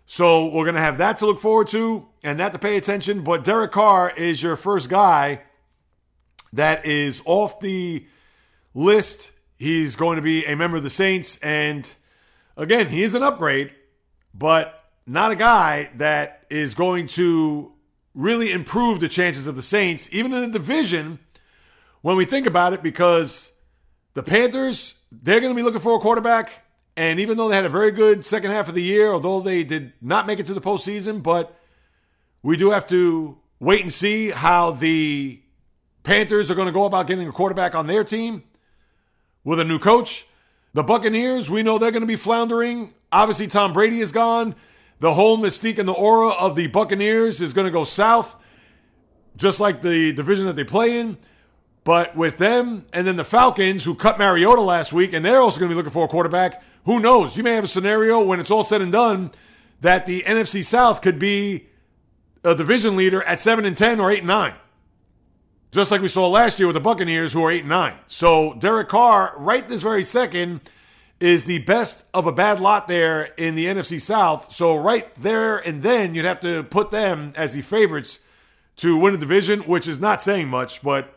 [0.05, 3.26] So we're going to have that to look forward to and that to pay attention.
[3.26, 5.41] But Derek Carr is your first guy
[6.53, 8.05] that is off the
[8.74, 9.32] list.
[9.57, 11.93] He's going to be a member of the Saints and
[12.58, 13.72] again, he is an upgrade,
[14.34, 17.72] but not a guy that is going to
[18.14, 21.20] really improve the chances of the Saints, even in the division,
[22.01, 23.51] when we think about it, because
[24.16, 26.66] the Panthers, they're going to be looking for a quarterback.
[26.95, 29.64] And even though they had a very good second half of the year, although they
[29.64, 31.55] did not make it to the postseason, but
[32.41, 35.41] we do have to wait and see how the
[36.03, 38.43] Panthers are going to go about getting a quarterback on their team
[39.43, 40.26] with a new coach.
[40.74, 42.93] The Buccaneers, we know they're going to be floundering.
[43.11, 44.55] Obviously, Tom Brady is gone.
[44.99, 48.36] The whole mystique and the aura of the Buccaneers is going to go south,
[49.36, 51.18] just like the division that they play in.
[51.84, 55.59] But with them and then the Falcons, who cut Mariota last week, and they're also
[55.59, 57.38] going to be looking for a quarterback, who knows?
[57.38, 59.32] You may have a scenario when it's all said and done
[59.82, 61.68] that the NFC South could be
[62.43, 64.53] a division leader at 7 and 10 or 8 and 9.
[65.72, 67.97] Just like we saw last year with the Buccaneers, who are 8 and 9.
[68.07, 70.61] So Derek Carr, right this very second,
[71.20, 74.53] is the best of a bad lot there in the NFC South.
[74.53, 78.20] So right there and then, you'd have to put them as the favorites
[78.78, 80.82] to win the division, which is not saying much.
[80.82, 81.13] But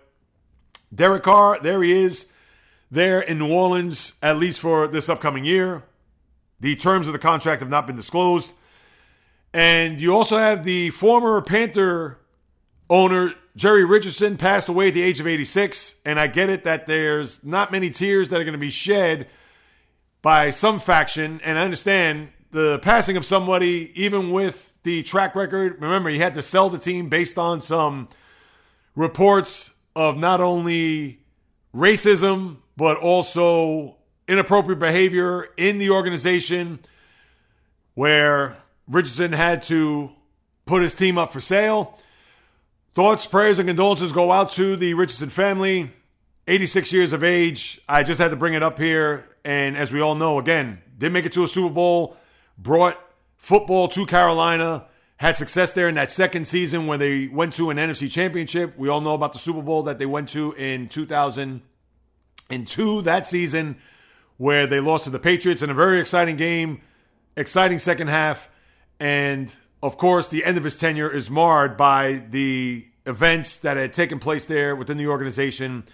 [0.92, 2.26] Derek Carr, there he is,
[2.90, 5.84] there in New Orleans, at least for this upcoming year.
[6.59, 8.53] The terms of the contract have not been disclosed.
[9.53, 12.18] And you also have the former Panther
[12.88, 15.96] owner, Jerry Richardson, passed away at the age of 86.
[16.05, 19.28] And I get it that there's not many tears that are going to be shed
[20.22, 21.40] by some faction.
[21.42, 25.80] And I understand the passing of somebody, even with the track record.
[25.80, 28.09] Remember, he had to sell the team based on some
[28.94, 31.20] reports of not only
[31.74, 33.96] racism, but also
[34.26, 36.78] inappropriate behavior in the organization
[37.94, 38.57] where
[38.88, 40.11] Richardson had to
[40.66, 41.98] put his team up for sale.
[42.93, 45.93] Thoughts, prayers, and condolences go out to the Richardson family.
[46.49, 47.80] 86 years of age.
[47.88, 49.28] I just had to bring it up here.
[49.45, 52.16] And as we all know, again, did make it to a Super Bowl,
[52.59, 52.99] brought
[53.36, 54.86] football to Carolina,
[55.18, 58.76] had success there in that second season where they went to an NFC championship.
[58.76, 63.76] We all know about the Super Bowl that they went to in 2002, that season,
[64.36, 66.80] where they lost to the Patriots in a very exciting game,
[67.36, 68.51] exciting second half.
[68.99, 73.93] And of course, the end of his tenure is marred by the events that had
[73.93, 75.85] taken place there within the organization.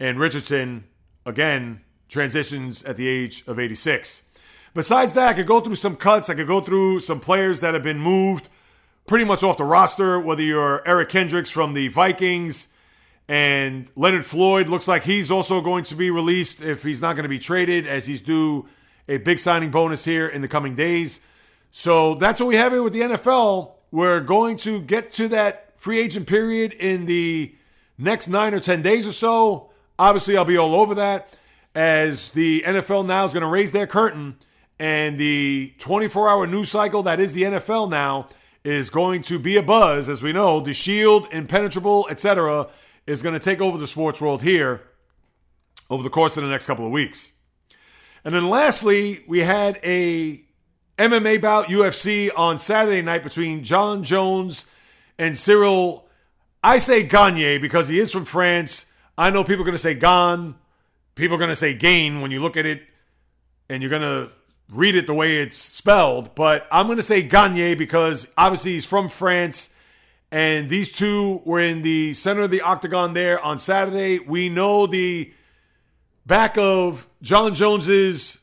[0.00, 0.84] And Richardson,
[1.24, 4.22] again, transitions at the age of 86.
[4.74, 6.28] Besides that, I could go through some cuts.
[6.28, 8.48] I could go through some players that have been moved
[9.06, 12.72] pretty much off the roster, whether you're Eric Kendricks from the Vikings
[13.28, 17.24] and Leonard Floyd looks like he's also going to be released if he's not going
[17.24, 18.66] to be traded, as he's due
[19.06, 21.20] a big signing bonus here in the coming days.
[21.70, 23.72] So that's what we have here with the NFL.
[23.90, 27.54] We're going to get to that free agent period in the
[27.96, 29.70] next nine or 10 days or so.
[29.98, 31.36] Obviously, I'll be all over that
[31.74, 34.36] as the NFL now is going to raise their curtain
[34.80, 38.28] and the 24 hour news cycle that is the NFL now
[38.64, 40.08] is going to be a buzz.
[40.08, 42.68] As we know, the Shield, Impenetrable, etc.,
[43.06, 44.82] is going to take over the sports world here
[45.90, 47.32] over the course of the next couple of weeks.
[48.24, 50.44] And then lastly, we had a
[50.98, 54.66] MMA bout UFC on Saturday night between Jon Jones
[55.16, 56.02] and Ciryl.
[56.62, 58.86] I say Gagne because he is from France.
[59.16, 60.56] I know people are going to say Gan.
[61.14, 62.82] People are going to say Gain when you look at it
[63.68, 64.32] and you're going to
[64.70, 66.34] read it the way it's spelled.
[66.34, 69.70] But I'm going to say Gagne because obviously he's from France.
[70.32, 74.18] And these two were in the center of the octagon there on Saturday.
[74.18, 75.32] We know the
[76.26, 78.37] back of Jon Jones's,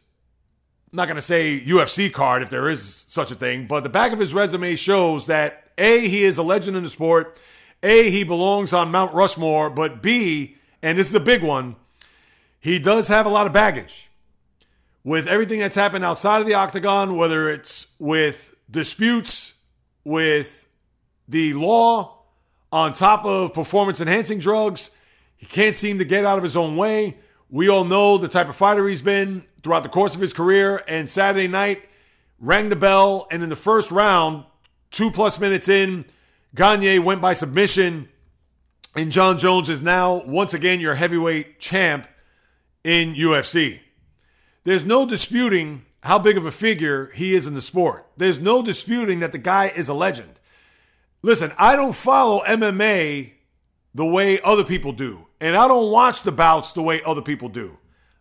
[0.95, 3.89] I'm not going to say UFC card if there is such a thing, but the
[3.89, 7.37] back of his resume shows that A, he is a legend in the sport.
[7.83, 9.69] A, he belongs on Mount Rushmore.
[9.69, 11.75] But B, and this is a big one,
[12.61, 14.09] he does have a lot of baggage
[15.03, 19.55] with everything that's happened outside of the octagon, whether it's with disputes
[20.05, 20.65] with
[21.27, 22.21] the law
[22.71, 24.91] on top of performance enhancing drugs.
[25.35, 27.17] He can't seem to get out of his own way.
[27.49, 30.83] We all know the type of fighter he's been throughout the course of his career.
[30.87, 31.89] And Saturday night
[32.39, 33.27] rang the bell.
[33.31, 34.45] And in the first round,
[34.91, 36.05] two plus minutes in,
[36.53, 38.07] Gagne went by submission.
[38.95, 42.07] And Jon Jones is now, once again, your heavyweight champ
[42.83, 43.79] in UFC.
[44.65, 48.05] There's no disputing how big of a figure he is in the sport.
[48.15, 50.39] There's no disputing that the guy is a legend.
[51.23, 53.31] Listen, I don't follow MMA
[53.95, 57.49] the way other people do, and I don't watch the bouts the way other people
[57.49, 57.79] do.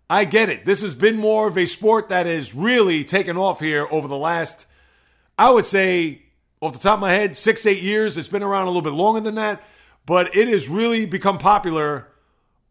[0.09, 0.65] I get it.
[0.65, 4.19] This has been more of a sport that has really taken off here over the
[4.19, 4.67] last,
[5.39, 6.23] I would say,
[6.61, 8.19] off the top of my head, six, eight years.
[8.19, 9.63] It's been around a little bit longer than that,
[10.07, 12.09] but it has really become popular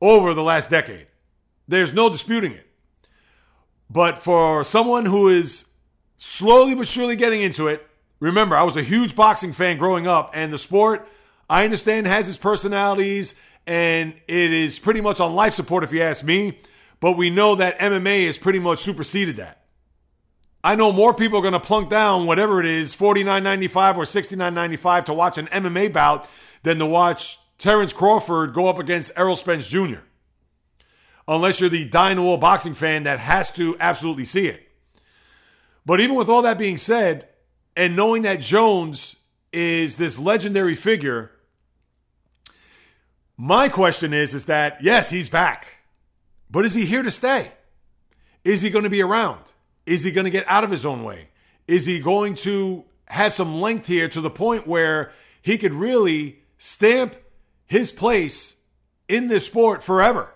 [0.02, 1.08] over the last decade.
[1.68, 2.68] There's no disputing it.
[3.90, 5.70] But for someone who is
[6.18, 7.88] slowly but surely getting into it,
[8.20, 11.08] remember, I was a huge boxing fan growing up, and the sport
[11.50, 16.02] I understand has its personalities and it is pretty much on life support if you
[16.02, 16.60] ask me,
[17.04, 19.66] but we know that MMA has pretty much superseded that.
[20.64, 25.04] I know more people are going to plunk down whatever it is, $49.95 or $69.95
[25.04, 26.30] to watch an MMA bout
[26.62, 30.00] than to watch Terence Crawford go up against Errol Spence Jr.
[31.28, 34.66] Unless you're the dying boxing fan that has to absolutely see it.
[35.86, 37.28] But even with all that being said,
[37.76, 39.18] and knowing that Jones
[39.52, 41.32] is this legendary figure,
[43.36, 45.73] my question is, is that yes, he's back,
[46.54, 47.52] but is he here to stay?
[48.44, 49.42] Is he going to be around?
[49.88, 51.30] Is he going to get out of his own way?
[51.68, 56.44] Is he going to have some length here to the point where he could really
[56.60, 57.16] stamp
[57.66, 58.58] his place
[59.08, 60.32] in this sport forever?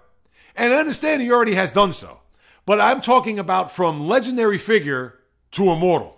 [0.56, 2.22] And I understand he already has done so,
[2.66, 5.20] but I'm talking about from legendary figure
[5.52, 6.18] to immortal.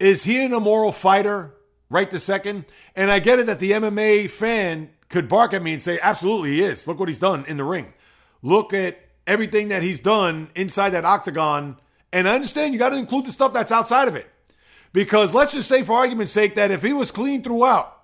[0.00, 1.54] Is he an immoral fighter
[1.90, 2.64] right this second?
[2.96, 6.54] And I get it that the MMA fan could bark at me and say, absolutely
[6.54, 6.88] he is.
[6.88, 7.92] Look what he's done in the ring.
[8.42, 11.76] Look at everything that he's done inside that octagon.
[12.12, 14.26] And I understand you got to include the stuff that's outside of it.
[14.92, 18.02] Because let's just say, for argument's sake, that if he was clean throughout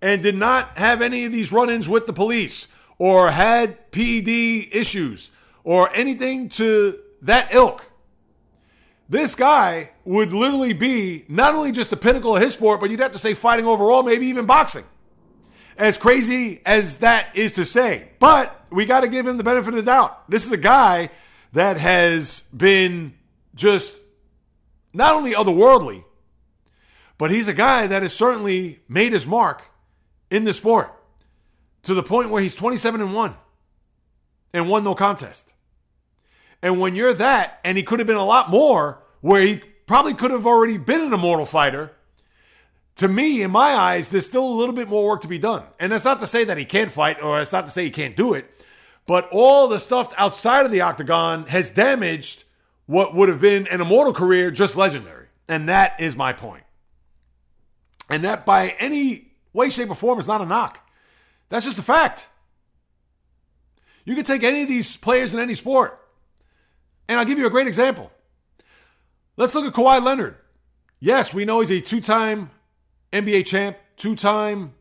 [0.00, 2.68] and did not have any of these run ins with the police
[2.98, 4.28] or had PED
[4.72, 5.30] issues
[5.62, 7.84] or anything to that ilk,
[9.08, 13.00] this guy would literally be not only just the pinnacle of his sport, but you'd
[13.00, 14.84] have to say fighting overall, maybe even boxing.
[15.76, 18.10] As crazy as that is to say.
[18.18, 20.30] But we got to give him the benefit of the doubt.
[20.30, 21.10] This is a guy
[21.52, 23.14] that has been
[23.54, 23.96] just
[24.92, 26.04] not only otherworldly,
[27.18, 29.62] but he's a guy that has certainly made his mark
[30.30, 30.92] in the sport
[31.82, 33.34] to the point where he's 27 and 1
[34.52, 35.52] and won no contest.
[36.62, 39.56] And when you're that, and he could have been a lot more, where he
[39.86, 41.92] probably could have already been an immortal fighter,
[43.02, 45.64] to me, in my eyes, there's still a little bit more work to be done.
[45.80, 47.90] And that's not to say that he can't fight, or it's not to say he
[47.90, 48.64] can't do it,
[49.08, 52.44] but all the stuff outside of the octagon has damaged
[52.86, 55.26] what would have been an immortal career just legendary.
[55.48, 56.62] And that is my point.
[58.08, 60.88] And that by any way, shape, or form is not a knock.
[61.48, 62.28] That's just a fact.
[64.04, 65.98] You can take any of these players in any sport.
[67.08, 68.12] And I'll give you a great example.
[69.36, 70.36] Let's look at Kawhi Leonard.
[71.00, 72.50] Yes, we know he's a two time
[73.12, 74.74] NBA champ, two time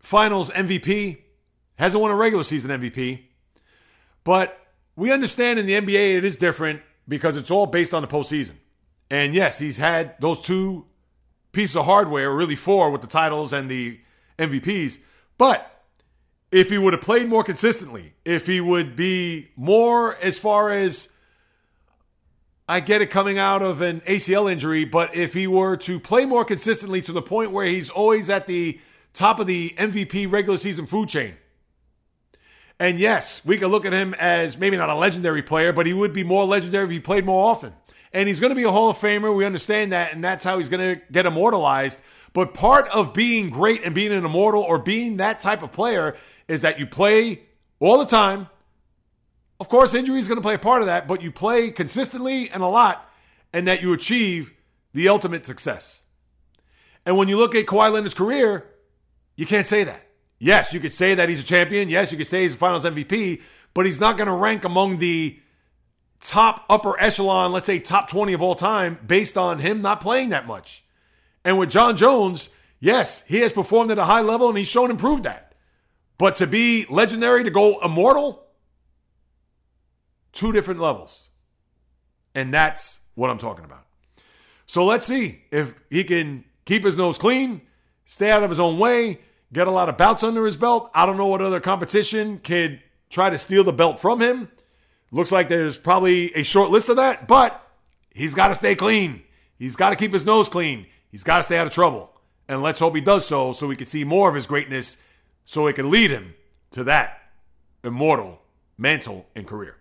[0.00, 1.18] finals MVP,
[1.76, 3.24] hasn't won a regular season MVP.
[4.24, 4.58] But
[4.94, 8.54] we understand in the NBA it is different because it's all based on the postseason.
[9.10, 10.86] And yes, he's had those two
[11.52, 14.00] pieces of hardware, really four with the titles and the
[14.38, 14.98] MVPs.
[15.38, 15.84] But
[16.50, 21.12] if he would have played more consistently, if he would be more as far as
[22.68, 26.26] I get it coming out of an ACL injury, but if he were to play
[26.26, 28.80] more consistently to the point where he's always at the
[29.12, 31.36] top of the MVP regular season food chain.
[32.80, 35.92] And yes, we could look at him as maybe not a legendary player, but he
[35.92, 37.72] would be more legendary if he played more often.
[38.12, 39.34] And he's going to be a Hall of Famer.
[39.34, 42.00] We understand that, and that's how he's going to get immortalized.
[42.32, 46.16] But part of being great and being an immortal or being that type of player
[46.48, 47.42] is that you play
[47.80, 48.48] all the time.
[49.58, 52.50] Of course, injury is going to play a part of that, but you play consistently
[52.50, 53.10] and a lot,
[53.52, 54.52] and that you achieve
[54.92, 56.02] the ultimate success.
[57.06, 58.66] And when you look at Kawhi Leonard's career,
[59.36, 60.06] you can't say that.
[60.38, 61.88] Yes, you could say that he's a champion.
[61.88, 63.40] Yes, you could say he's a finals MVP,
[63.72, 65.38] but he's not going to rank among the
[66.20, 70.30] top upper echelon, let's say top 20 of all time, based on him not playing
[70.30, 70.84] that much.
[71.44, 72.50] And with Jon Jones,
[72.80, 75.54] yes, he has performed at a high level and he's shown and proved that.
[76.18, 78.45] But to be legendary, to go immortal,
[80.36, 81.28] two different levels.
[82.34, 83.86] And that's what I'm talking about.
[84.66, 87.62] So let's see if he can keep his nose clean,
[88.04, 89.20] stay out of his own way,
[89.52, 90.90] get a lot of bouts under his belt.
[90.94, 94.50] I don't know what other competition could try to steal the belt from him.
[95.10, 97.66] Looks like there's probably a short list of that, but
[98.10, 99.22] he's got to stay clean.
[99.58, 100.86] He's got to keep his nose clean.
[101.10, 102.12] He's got to stay out of trouble.
[102.48, 105.02] And let's hope he does so so we can see more of his greatness
[105.44, 106.34] so it can lead him
[106.72, 107.22] to that
[107.82, 108.42] immortal
[108.76, 109.75] mantle and career.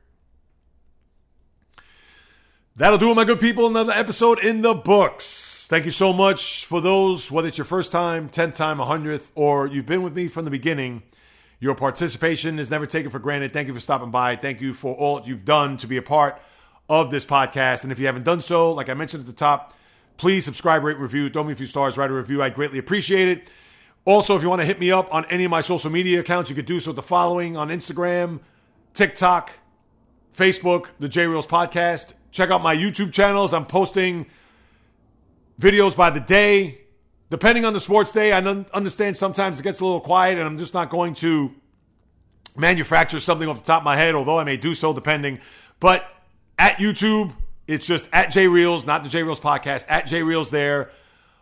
[2.77, 3.67] That'll do it, my good people.
[3.67, 5.65] Another episode in the books.
[5.69, 9.65] Thank you so much for those, whether it's your first time, 10th time, 100th, or
[9.65, 11.03] you've been with me from the beginning.
[11.61, 13.53] Your participation is never taken for granted.
[13.53, 14.35] Thank you for stopping by.
[14.35, 16.37] Thank you for all you've done to be a part
[16.89, 17.83] of this podcast.
[17.83, 19.73] And if you haven't done so, like I mentioned at the top,
[20.17, 22.43] please subscribe, rate, review, throw me a few stars, write a review.
[22.43, 23.51] I greatly appreciate it.
[24.03, 26.49] Also, if you want to hit me up on any of my social media accounts,
[26.49, 28.41] you could do so with the following on Instagram,
[28.93, 29.53] TikTok,
[30.35, 32.15] Facebook, the J Reels Podcast.
[32.35, 33.53] Check out my YouTube channels.
[33.53, 34.25] I'm posting
[35.57, 36.81] videos by the day.
[37.29, 40.57] depending on the sports day, I understand sometimes it gets a little quiet, and I'm
[40.57, 41.55] just not going to
[42.57, 45.39] manufacture something off the top of my head, although I may do so depending.
[45.79, 46.05] But
[46.59, 47.33] at YouTube,
[47.69, 50.91] it's just at J Reels, not the J Reels podcast, at J Reels there.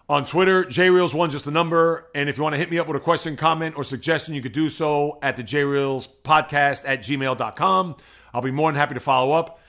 [0.10, 2.08] On Twitter, J Reels one just a number.
[2.14, 4.44] And if you want to hit me up with a question, comment, or suggestion, you
[4.44, 7.96] could do so at the J Reels podcast at gmail.com.
[8.32, 9.60] I'll be more than happy to follow up.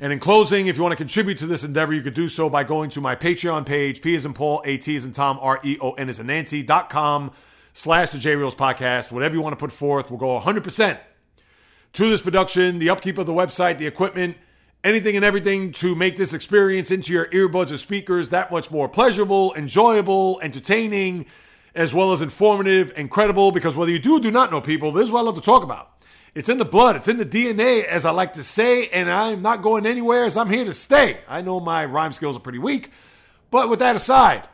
[0.00, 2.50] And in closing, if you want to contribute to this endeavor, you could do so
[2.50, 5.38] by going to my Patreon page, P is in Paul, A T is in Tom,
[5.40, 7.30] R E O N is in Nancy, dot com
[7.72, 9.12] slash the J Reels podcast.
[9.12, 10.98] Whatever you want to put forth, we'll go 100%
[11.92, 14.36] to this production, the upkeep of the website, the equipment,
[14.82, 18.88] anything and everything to make this experience into your earbuds or speakers that much more
[18.88, 21.26] pleasurable, enjoyable, entertaining,
[21.74, 23.52] as well as informative and credible.
[23.52, 25.40] Because whether you do or do not know people, this is what I love to
[25.40, 25.91] talk about.
[26.34, 29.42] It's in the blood, it's in the DNA, as I like to say, and I'm
[29.42, 31.18] not going anywhere as I'm here to stay.
[31.28, 32.90] I know my rhyme skills are pretty weak,
[33.50, 34.48] but with that aside,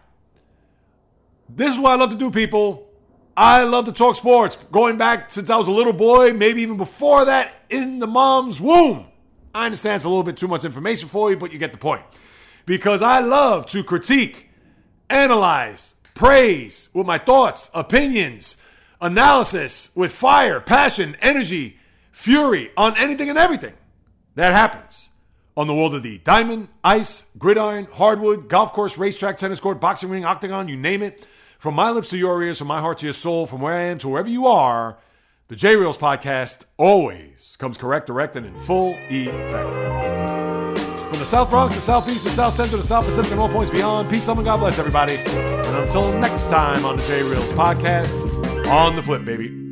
[1.49, 2.89] this is what I love to do, people.
[3.37, 4.57] I love to talk sports.
[4.73, 8.61] Going back since I was a little boy, maybe even before that, in the mom's
[8.61, 9.07] womb.
[9.55, 11.79] I understand it's a little bit too much information for you, but you get the
[11.79, 12.03] point.
[12.67, 14.51] Because I love to critique,
[15.09, 18.57] analyze, praise with my thoughts, opinions,
[19.01, 21.79] analysis with fire, passion, energy,
[22.13, 23.75] fury on anything and everything
[24.35, 25.11] that happens
[25.57, 30.09] on the world of the diamond, ice, gridiron, hardwood, golf course, racetrack, tennis court, boxing
[30.09, 31.27] ring, octagon, you name it.
[31.59, 33.83] From my lips to your ears, from my heart to your soul, from where I
[33.83, 34.99] am to wherever you are,
[35.49, 41.09] the J Reels podcast always comes correct, direct, and in full effect.
[41.09, 43.71] From the South Bronx, the Southeast, the South Central, the South Pacific, and all points
[43.71, 45.17] beyond, peace, love, and God bless everybody.
[45.17, 49.68] And until next time on the J Reels podcast, on the flip, baby.